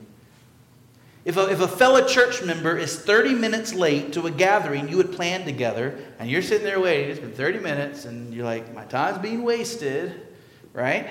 If 1.25 1.37
a, 1.37 1.51
if 1.51 1.61
a 1.61 1.69
fellow 1.69 2.07
church 2.07 2.43
member 2.43 2.77
is 2.79 2.99
30 2.99 3.35
minutes 3.35 3.75
late 3.75 4.15
to 4.15 4.27
a 4.27 4.31
gathering 4.31 4.89
you 4.89 4.97
had 4.97 5.13
planned 5.13 5.45
together, 5.45 5.99
and 6.19 6.31
you're 6.31 6.41
sitting 6.41 6.65
there 6.65 6.81
waiting, 6.81 7.11
it's 7.11 7.21
been 7.21 7.33
30 7.33 7.59
minutes, 7.59 8.07
and 8.07 8.33
you're 8.33 8.45
like, 8.45 8.75
my 8.75 8.85
time's 8.85 9.19
being 9.19 9.43
wasted, 9.43 10.29
right? 10.73 11.09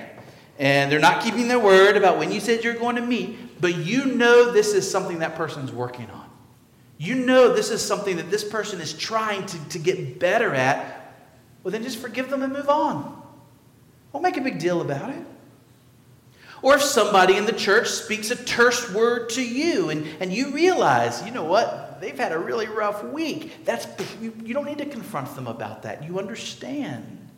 And 0.57 0.91
they're 0.91 0.99
not 0.99 1.23
keeping 1.23 1.47
their 1.47 1.59
word 1.59 1.95
about 1.95 2.17
when 2.17 2.32
you 2.32 2.39
said 2.39 2.63
you're 2.63 2.73
going 2.73 2.95
to 2.95 3.05
meet, 3.05 3.61
but 3.61 3.75
you 3.75 4.05
know 4.05 4.51
this 4.51 4.73
is 4.73 4.89
something 4.89 5.19
that 5.19 5.36
person's 5.36 5.71
working 5.71 6.09
on. 6.09 6.27
You 6.97 7.15
know 7.15 7.53
this 7.53 7.69
is 7.69 7.86
something 7.86 8.17
that 8.17 8.32
this 8.32 8.43
person 8.43 8.82
is 8.82 8.93
trying 8.93 9.45
to, 9.45 9.69
to 9.69 9.80
get 9.80 10.19
better 10.19 10.53
at. 10.53 11.15
Well, 11.63 11.71
then 11.71 11.84
just 11.84 11.99
forgive 11.99 12.30
them 12.30 12.41
and 12.41 12.51
move 12.51 12.67
on. 12.67 13.18
Don't 14.14 14.22
make 14.22 14.38
a 14.38 14.41
big 14.41 14.60
deal 14.60 14.82
about 14.82 15.10
it. 15.12 15.26
Or 16.62 16.76
if 16.76 16.82
somebody 16.82 17.38
in 17.38 17.45
the 17.45 17.53
church 17.53 17.88
speaks 17.88 18.32
a 18.32 18.36
terse 18.36 18.93
word 18.93 19.30
to 19.32 19.45
you 19.45 19.89
and, 19.89 20.05
and 20.20 20.34
you 20.34 20.51
realize, 20.51 21.24
you 21.26 21.32
know 21.32 21.45
what, 21.45 22.01
they've 22.01 22.18
had 22.18 22.32
a 22.32 22.39
really 22.39 22.68
rough 22.68 23.03
week, 23.03 23.64
that's, 23.64 23.88
you, 24.22 24.34
you 24.43 24.53
don't 24.53 24.66
need 24.66 24.80
to 24.80 24.86
confront 24.86 25.34
them 25.36 25.47
about 25.47 25.84
that. 25.84 26.03
You 26.03 26.20
understand. 26.20 27.30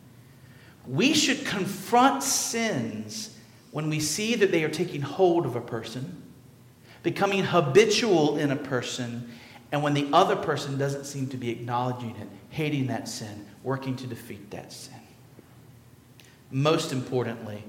We 0.86 1.14
should 1.14 1.46
confront 1.46 2.24
sins 2.24 3.38
when 3.70 3.88
we 3.88 4.00
see 4.00 4.34
that 4.36 4.50
they 4.50 4.64
are 4.64 4.68
taking 4.68 5.02
hold 5.02 5.46
of 5.46 5.54
a 5.54 5.60
person, 5.60 6.22
becoming 7.02 7.44
habitual 7.44 8.38
in 8.38 8.50
a 8.50 8.56
person, 8.56 9.30
and 9.70 9.82
when 9.82 9.94
the 9.94 10.08
other 10.12 10.36
person 10.36 10.76
doesn't 10.76 11.04
seem 11.04 11.28
to 11.28 11.36
be 11.36 11.50
acknowledging 11.50 12.16
it, 12.16 12.28
hating 12.50 12.88
that 12.88 13.08
sin, 13.08 13.46
working 13.62 13.96
to 13.96 14.06
defeat 14.06 14.50
that 14.50 14.72
sin. 14.72 15.01
Most 16.52 16.92
importantly, 16.92 17.64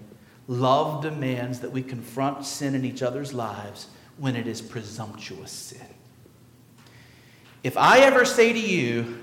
love 0.48 1.02
demands 1.02 1.62
that 1.62 1.72
we 1.72 1.82
confront 1.82 2.46
sin 2.46 2.76
in 2.76 2.84
each 2.84 3.02
other's 3.02 3.34
lives 3.34 3.88
when 4.18 4.36
it 4.36 4.46
is 4.46 4.62
presumptuous 4.62 5.52
sin. 5.52 5.88
If 7.64 7.78
I 7.78 8.00
ever 8.00 8.26
say 8.26 8.52
to 8.52 8.60
you, 8.60 9.20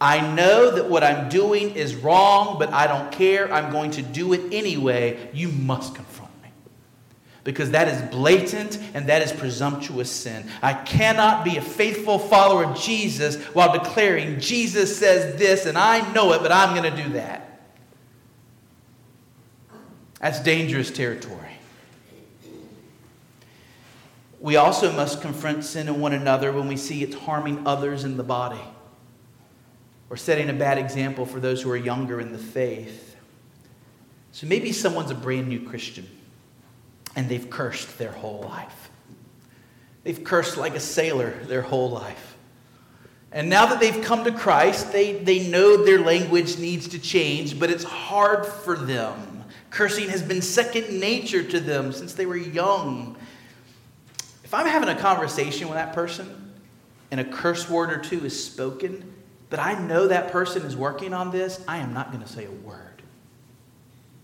I 0.00 0.32
know 0.34 0.70
that 0.70 0.88
what 0.88 1.04
I'm 1.04 1.28
doing 1.28 1.74
is 1.74 1.94
wrong, 1.94 2.58
but 2.58 2.72
I 2.72 2.86
don't 2.86 3.12
care, 3.12 3.52
I'm 3.52 3.70
going 3.70 3.90
to 3.92 4.02
do 4.02 4.32
it 4.32 4.52
anyway, 4.52 5.30
you 5.34 5.48
must 5.48 5.94
confront 5.94 6.32
me. 6.42 6.48
Because 7.44 7.72
that 7.72 7.88
is 7.88 8.00
blatant 8.10 8.78
and 8.94 9.08
that 9.08 9.20
is 9.20 9.32
presumptuous 9.32 10.10
sin. 10.10 10.48
I 10.62 10.72
cannot 10.72 11.44
be 11.44 11.58
a 11.58 11.62
faithful 11.62 12.18
follower 12.18 12.64
of 12.64 12.78
Jesus 12.80 13.36
while 13.54 13.72
declaring 13.72 14.40
Jesus 14.40 14.96
says 14.96 15.36
this 15.36 15.66
and 15.66 15.76
I 15.76 16.10
know 16.12 16.32
it, 16.32 16.40
but 16.40 16.52
I'm 16.52 16.74
going 16.74 16.90
to 16.90 17.02
do 17.02 17.12
that. 17.14 17.47
That's 20.20 20.42
dangerous 20.42 20.90
territory. 20.90 21.58
We 24.40 24.56
also 24.56 24.92
must 24.92 25.20
confront 25.20 25.64
sin 25.64 25.88
in 25.88 26.00
one 26.00 26.12
another 26.12 26.52
when 26.52 26.68
we 26.68 26.76
see 26.76 27.02
it's 27.02 27.16
harming 27.16 27.66
others 27.66 28.04
in 28.04 28.16
the 28.16 28.22
body 28.22 28.60
or 30.10 30.16
setting 30.16 30.48
a 30.48 30.52
bad 30.52 30.78
example 30.78 31.26
for 31.26 31.40
those 31.40 31.62
who 31.62 31.70
are 31.70 31.76
younger 31.76 32.20
in 32.20 32.32
the 32.32 32.38
faith. 32.38 33.16
So 34.32 34.46
maybe 34.46 34.72
someone's 34.72 35.10
a 35.10 35.16
brand 35.16 35.48
new 35.48 35.68
Christian 35.68 36.08
and 37.16 37.28
they've 37.28 37.50
cursed 37.50 37.98
their 37.98 38.12
whole 38.12 38.42
life. 38.42 38.90
They've 40.04 40.22
cursed 40.22 40.56
like 40.56 40.74
a 40.74 40.80
sailor 40.80 41.30
their 41.44 41.62
whole 41.62 41.90
life. 41.90 42.36
And 43.32 43.50
now 43.50 43.66
that 43.66 43.80
they've 43.80 44.02
come 44.02 44.24
to 44.24 44.32
Christ, 44.32 44.92
they, 44.92 45.14
they 45.14 45.48
know 45.48 45.84
their 45.84 45.98
language 45.98 46.58
needs 46.58 46.88
to 46.88 46.98
change, 46.98 47.58
but 47.58 47.70
it's 47.70 47.84
hard 47.84 48.46
for 48.46 48.76
them. 48.76 49.27
Cursing 49.70 50.08
has 50.08 50.22
been 50.22 50.42
second 50.42 50.98
nature 50.98 51.42
to 51.42 51.60
them 51.60 51.92
since 51.92 52.14
they 52.14 52.26
were 52.26 52.36
young. 52.36 53.16
If 54.44 54.54
I'm 54.54 54.66
having 54.66 54.88
a 54.88 54.96
conversation 54.96 55.68
with 55.68 55.76
that 55.76 55.92
person 55.92 56.52
and 57.10 57.20
a 57.20 57.24
curse 57.24 57.68
word 57.68 57.90
or 57.90 57.98
two 57.98 58.24
is 58.24 58.44
spoken, 58.44 59.12
but 59.50 59.58
I 59.58 59.78
know 59.78 60.08
that 60.08 60.30
person 60.32 60.62
is 60.62 60.76
working 60.76 61.12
on 61.12 61.30
this, 61.30 61.62
I 61.68 61.78
am 61.78 61.92
not 61.92 62.10
going 62.10 62.22
to 62.22 62.28
say 62.28 62.46
a 62.46 62.50
word. 62.50 63.02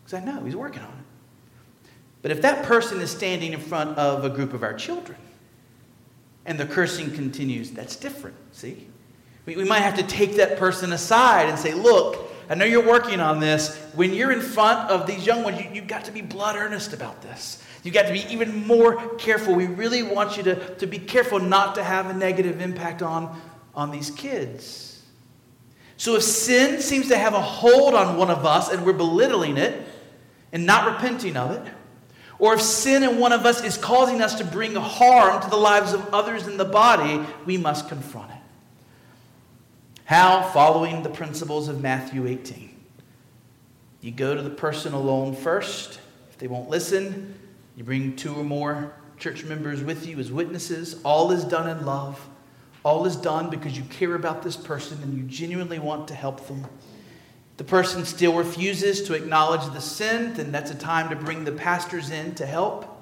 Because 0.05 0.21
I 0.21 0.25
know 0.25 0.45
he's 0.45 0.57
working 0.57 0.83
on 0.83 0.89
it. 0.89 1.91
But 2.23 2.31
if 2.31 2.41
that 2.43 2.65
person 2.65 3.01
is 3.01 3.11
standing 3.11 3.53
in 3.53 3.61
front 3.61 3.99
of 3.99 4.25
a 4.25 4.31
group 4.31 4.55
of 4.55 4.63
our 4.63 4.73
children 4.73 5.19
and 6.47 6.59
the 6.59 6.67
cursing 6.67 7.11
continues, 7.11 7.71
that's 7.71 7.97
different, 7.97 8.37
see? 8.53 8.89
We, 9.47 9.65
might 9.65 9.81
have 9.81 9.97
to 9.97 10.03
take 10.03 10.37
that 10.37 10.59
person 10.59 10.95
aside 10.95 11.51
and 11.51 11.59
say, 11.59 11.75
look, 11.75 12.34
I 12.49 12.55
know 12.55 12.65
you're 12.65 12.87
working 12.87 13.21
on 13.21 13.41
this. 13.41 13.77
When 13.95 14.13
you're 14.13 14.33
in 14.33 14.41
front 14.41 14.91
of 14.91 15.07
these 15.07 15.27
young 15.27 15.43
ones, 15.45 15.61
you, 15.61 15.71
you've 15.73 15.87
got 15.87 16.05
to 16.05 16.13
be 16.13 16.21
blood 16.21 16.57
earnest 16.57 16.93
about 16.93 17.23
this. 17.23 17.63
You've 17.83 17.95
got 17.95 18.07
to 18.07 18.13
be 18.13 18.25
even 18.31 18.67
more 18.67 19.15
careful. 19.17 19.55
We 19.55 19.67
really 19.67 20.03
want 20.03 20.37
you 20.37 20.43
to, 20.45 20.75
to 20.77 20.87
be 20.87 20.99
careful 20.99 21.39
not 21.39 21.75
to 21.77 21.85
have 21.85 22.09
a 22.11 22.15
negative 22.15 22.61
impact 22.61 23.03
on, 23.03 23.41
on 23.75 23.91
these 23.91 24.11
kids. 24.11 25.03
So 25.97 26.17
if 26.17 26.23
sin 26.23 26.81
seems 26.81 27.09
to 27.09 27.17
have 27.17 27.35
a 27.35 27.41
hold 27.41 27.95
on 27.95 28.17
one 28.17 28.31
of 28.31 28.45
us 28.45 28.71
and 28.71 28.85
we're 28.85 28.93
belittling 28.93 29.57
it 29.57 29.87
and 30.53 30.67
not 30.67 30.93
repenting 30.93 31.37
of 31.37 31.53
it, 31.53 31.73
or 32.39 32.55
if 32.55 32.63
sin 32.63 33.03
in 33.03 33.19
one 33.19 33.33
of 33.33 33.47
us 33.47 33.63
is 33.63 33.77
causing 33.77 34.21
us 34.21 34.35
to 34.37 34.45
bring 34.45 34.75
harm 34.75 35.41
to 35.43 35.51
the 35.51 35.57
lives 35.57 35.93
of 35.93 36.07
others 36.13 36.47
in 36.47 36.57
the 36.57 36.65
body, 36.65 37.25
we 37.47 37.57
must 37.57 37.89
confront 37.89 38.31
it. 38.33 38.34
How? 40.05 40.43
Following 40.43 41.03
the 41.03 41.09
principles 41.09 41.69
of 41.69 41.81
Matthew 41.81 42.27
18. 42.27 42.75
You 44.03 44.11
go 44.11 44.35
to 44.35 44.43
the 44.43 44.51
person 44.51 44.93
alone 44.93 45.35
first. 45.35 45.99
If 46.29 46.37
they 46.37 46.47
won't 46.47 46.69
listen, 46.69 47.35
you 47.75 47.85
bring 47.85 48.15
two 48.15 48.35
or 48.35 48.45
more 48.45 48.93
church 49.17 49.45
members 49.45 49.83
with 49.83 50.07
you 50.07 50.19
as 50.19 50.31
witnesses. 50.31 51.01
All 51.05 51.31
is 51.33 51.43
done 51.45 51.71
in 51.71 51.87
love. 51.87 52.29
All 52.83 53.07
is 53.07 53.17
done 53.17 53.49
because 53.49 53.79
you 53.79 53.85
care 53.85 54.15
about 54.15 54.43
this 54.43 54.57
person 54.57 55.03
and 55.03 55.17
you 55.17 55.23
genuinely 55.23 55.79
want 55.79 56.07
to 56.09 56.15
help 56.15 56.47
them. 56.49 56.67
The 57.57 57.65
person 57.65 58.05
still 58.05 58.35
refuses 58.35 59.05
to 59.05 59.15
acknowledge 59.15 59.73
the 59.73 59.81
sin, 59.81 60.35
then 60.35 60.53
that's 60.53 60.71
a 60.71 60.75
time 60.75 61.09
to 61.09 61.17
bring 61.17 61.45
the 61.45 61.53
pastors 61.53 62.11
in 62.11 62.35
to 62.35 62.45
help. 62.45 62.94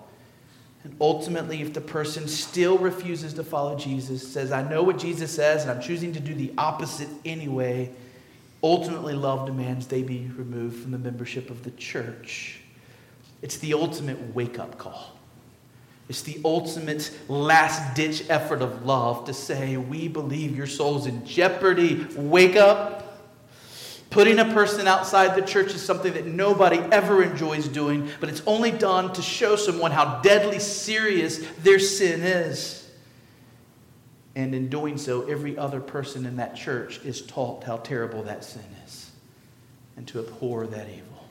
And 0.85 0.97
ultimately, 1.01 1.63
if 1.63 1.73
the 1.73 1.81
person 1.81 2.27
still 2.27 2.77
refuses 2.77 3.35
to 3.35 3.45
follow 3.45 3.77
Jesus, 3.77 4.27
says, 4.27 4.51
I 4.51 4.69
know 4.69 4.83
what 4.83 4.99
Jesus 4.99 5.31
says, 5.31 5.63
and 5.63 5.71
I'm 5.71 5.81
choosing 5.81 6.13
to 6.15 6.21
do 6.21 6.35
the 6.35 6.53
opposite 6.59 7.09
anyway, 7.25 7.91
ultimately, 8.63 9.15
love 9.15 9.47
demands 9.47 9.87
they 9.87 10.03
be 10.03 10.31
removed 10.37 10.83
from 10.83 10.91
the 10.91 10.99
membership 10.99 11.51
of 11.51 11.63
the 11.63 11.71
church. 11.73 12.61
It's 13.43 13.59
the 13.59 13.75
ultimate 13.75 14.35
wake 14.35 14.59
up 14.59 14.79
call. 14.79 15.17
It's 16.09 16.23
the 16.23 16.41
ultimate 16.45 17.11
last 17.29 17.95
ditch 17.95 18.25
effort 18.29 18.61
of 18.61 18.85
love 18.85 19.25
to 19.27 19.35
say, 19.35 19.77
We 19.77 20.09
believe 20.09 20.57
your 20.57 20.67
soul's 20.67 21.07
in 21.07 21.25
jeopardy. 21.25 22.07
Wake 22.17 22.57
up. 22.57 23.02
Putting 24.13 24.39
a 24.39 24.45
person 24.45 24.87
outside 24.87 25.35
the 25.35 25.41
church 25.41 25.73
is 25.75 25.83
something 25.83 26.13
that 26.13 26.27
nobody 26.27 26.77
ever 26.77 27.23
enjoys 27.23 27.67
doing, 27.67 28.11
but 28.21 28.29
it's 28.29 28.43
only 28.47 28.71
done 28.71 29.11
to 29.15 29.23
show 29.23 29.57
someone 29.57 29.91
how 29.91 30.21
deadly 30.21 30.59
serious 30.59 31.39
their 31.61 31.79
sin 31.79 32.21
is. 32.21 32.91
And 34.35 34.55
in 34.55 34.69
doing 34.69 34.99
so, 34.99 35.23
every 35.23 35.57
other 35.57 35.81
person 35.81 36.27
in 36.27 36.37
that 36.37 36.55
church 36.55 37.01
is 37.07 37.23
taught 37.23 37.65
how 37.65 37.79
terrible 37.79 38.23
that 38.25 38.45
sin 38.45 38.65
is 38.85 39.11
and 39.97 40.07
to 40.09 40.21
abhor 40.21 40.67
that 40.67 40.91
evil. 40.91 41.27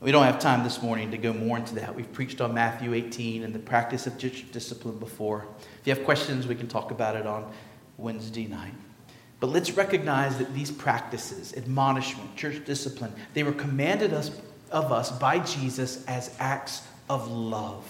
We 0.00 0.12
don't 0.12 0.24
have 0.24 0.38
time 0.38 0.64
this 0.64 0.80
morning 0.80 1.10
to 1.10 1.18
go 1.18 1.34
more 1.34 1.58
into 1.58 1.74
that. 1.74 1.94
We've 1.94 2.10
preached 2.10 2.40
on 2.40 2.54
Matthew 2.54 2.94
18 2.94 3.44
and 3.44 3.54
the 3.54 3.58
practice 3.58 4.06
of 4.06 4.16
church 4.16 4.50
discipline 4.50 4.98
before. 4.98 5.46
If 5.82 5.86
you 5.86 5.94
have 5.94 6.04
questions, 6.04 6.46
we 6.46 6.54
can 6.54 6.68
talk 6.68 6.90
about 6.90 7.16
it 7.16 7.26
on 7.26 7.52
Wednesday 7.98 8.46
night. 8.46 8.72
But 9.42 9.50
let's 9.50 9.72
recognize 9.72 10.38
that 10.38 10.54
these 10.54 10.70
practices, 10.70 11.52
admonishment, 11.56 12.36
church 12.36 12.64
discipline, 12.64 13.12
they 13.34 13.42
were 13.42 13.50
commanded 13.50 14.12
us, 14.12 14.30
of 14.70 14.92
us 14.92 15.10
by 15.10 15.40
Jesus 15.40 16.04
as 16.06 16.32
acts 16.38 16.82
of 17.10 17.28
love. 17.28 17.84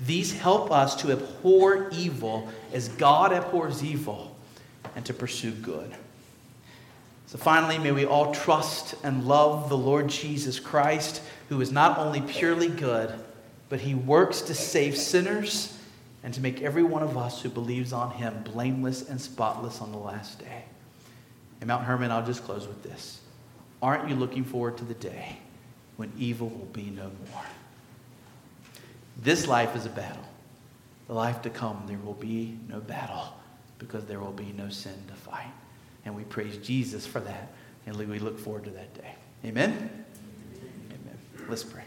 These 0.00 0.36
help 0.36 0.72
us 0.72 0.96
to 0.96 1.12
abhor 1.12 1.90
evil 1.92 2.48
as 2.72 2.88
God 2.88 3.32
abhors 3.32 3.84
evil 3.84 4.36
and 4.96 5.06
to 5.06 5.14
pursue 5.14 5.52
good. 5.52 5.94
So 7.26 7.38
finally, 7.38 7.78
may 7.78 7.92
we 7.92 8.04
all 8.04 8.34
trust 8.34 8.96
and 9.04 9.28
love 9.28 9.68
the 9.68 9.78
Lord 9.78 10.08
Jesus 10.08 10.58
Christ, 10.58 11.22
who 11.50 11.60
is 11.60 11.70
not 11.70 11.98
only 11.98 12.20
purely 12.20 12.68
good, 12.68 13.14
but 13.68 13.78
he 13.78 13.94
works 13.94 14.40
to 14.40 14.54
save 14.54 14.96
sinners 14.96 15.73
and 16.24 16.32
to 16.32 16.40
make 16.40 16.62
every 16.62 16.82
one 16.82 17.02
of 17.02 17.18
us 17.18 17.42
who 17.42 17.50
believes 17.50 17.92
on 17.92 18.10
him 18.10 18.42
blameless 18.42 19.08
and 19.08 19.20
spotless 19.20 19.82
on 19.82 19.92
the 19.92 19.98
last 19.98 20.38
day. 20.38 20.64
And 21.60 21.68
Mount 21.68 21.84
Hermon, 21.84 22.10
I'll 22.10 22.24
just 22.24 22.42
close 22.44 22.66
with 22.66 22.82
this. 22.82 23.20
Aren't 23.82 24.08
you 24.08 24.16
looking 24.16 24.42
forward 24.42 24.78
to 24.78 24.84
the 24.84 24.94
day 24.94 25.38
when 25.98 26.10
evil 26.18 26.48
will 26.48 26.70
be 26.72 26.84
no 26.84 27.10
more? 27.30 27.44
This 29.18 29.46
life 29.46 29.76
is 29.76 29.84
a 29.84 29.90
battle. 29.90 30.24
The 31.08 31.12
life 31.12 31.42
to 31.42 31.50
come, 31.50 31.82
there 31.86 31.98
will 31.98 32.14
be 32.14 32.58
no 32.68 32.80
battle 32.80 33.34
because 33.78 34.06
there 34.06 34.18
will 34.18 34.32
be 34.32 34.54
no 34.56 34.70
sin 34.70 34.96
to 35.08 35.14
fight. 35.14 35.52
And 36.06 36.16
we 36.16 36.24
praise 36.24 36.56
Jesus 36.56 37.06
for 37.06 37.20
that. 37.20 37.52
And 37.86 37.96
we 37.96 38.18
look 38.18 38.38
forward 38.38 38.64
to 38.64 38.70
that 38.70 38.94
day. 38.94 39.14
Amen? 39.44 40.06
Amen. 40.90 41.18
Let's 41.48 41.62
pray. 41.62 41.83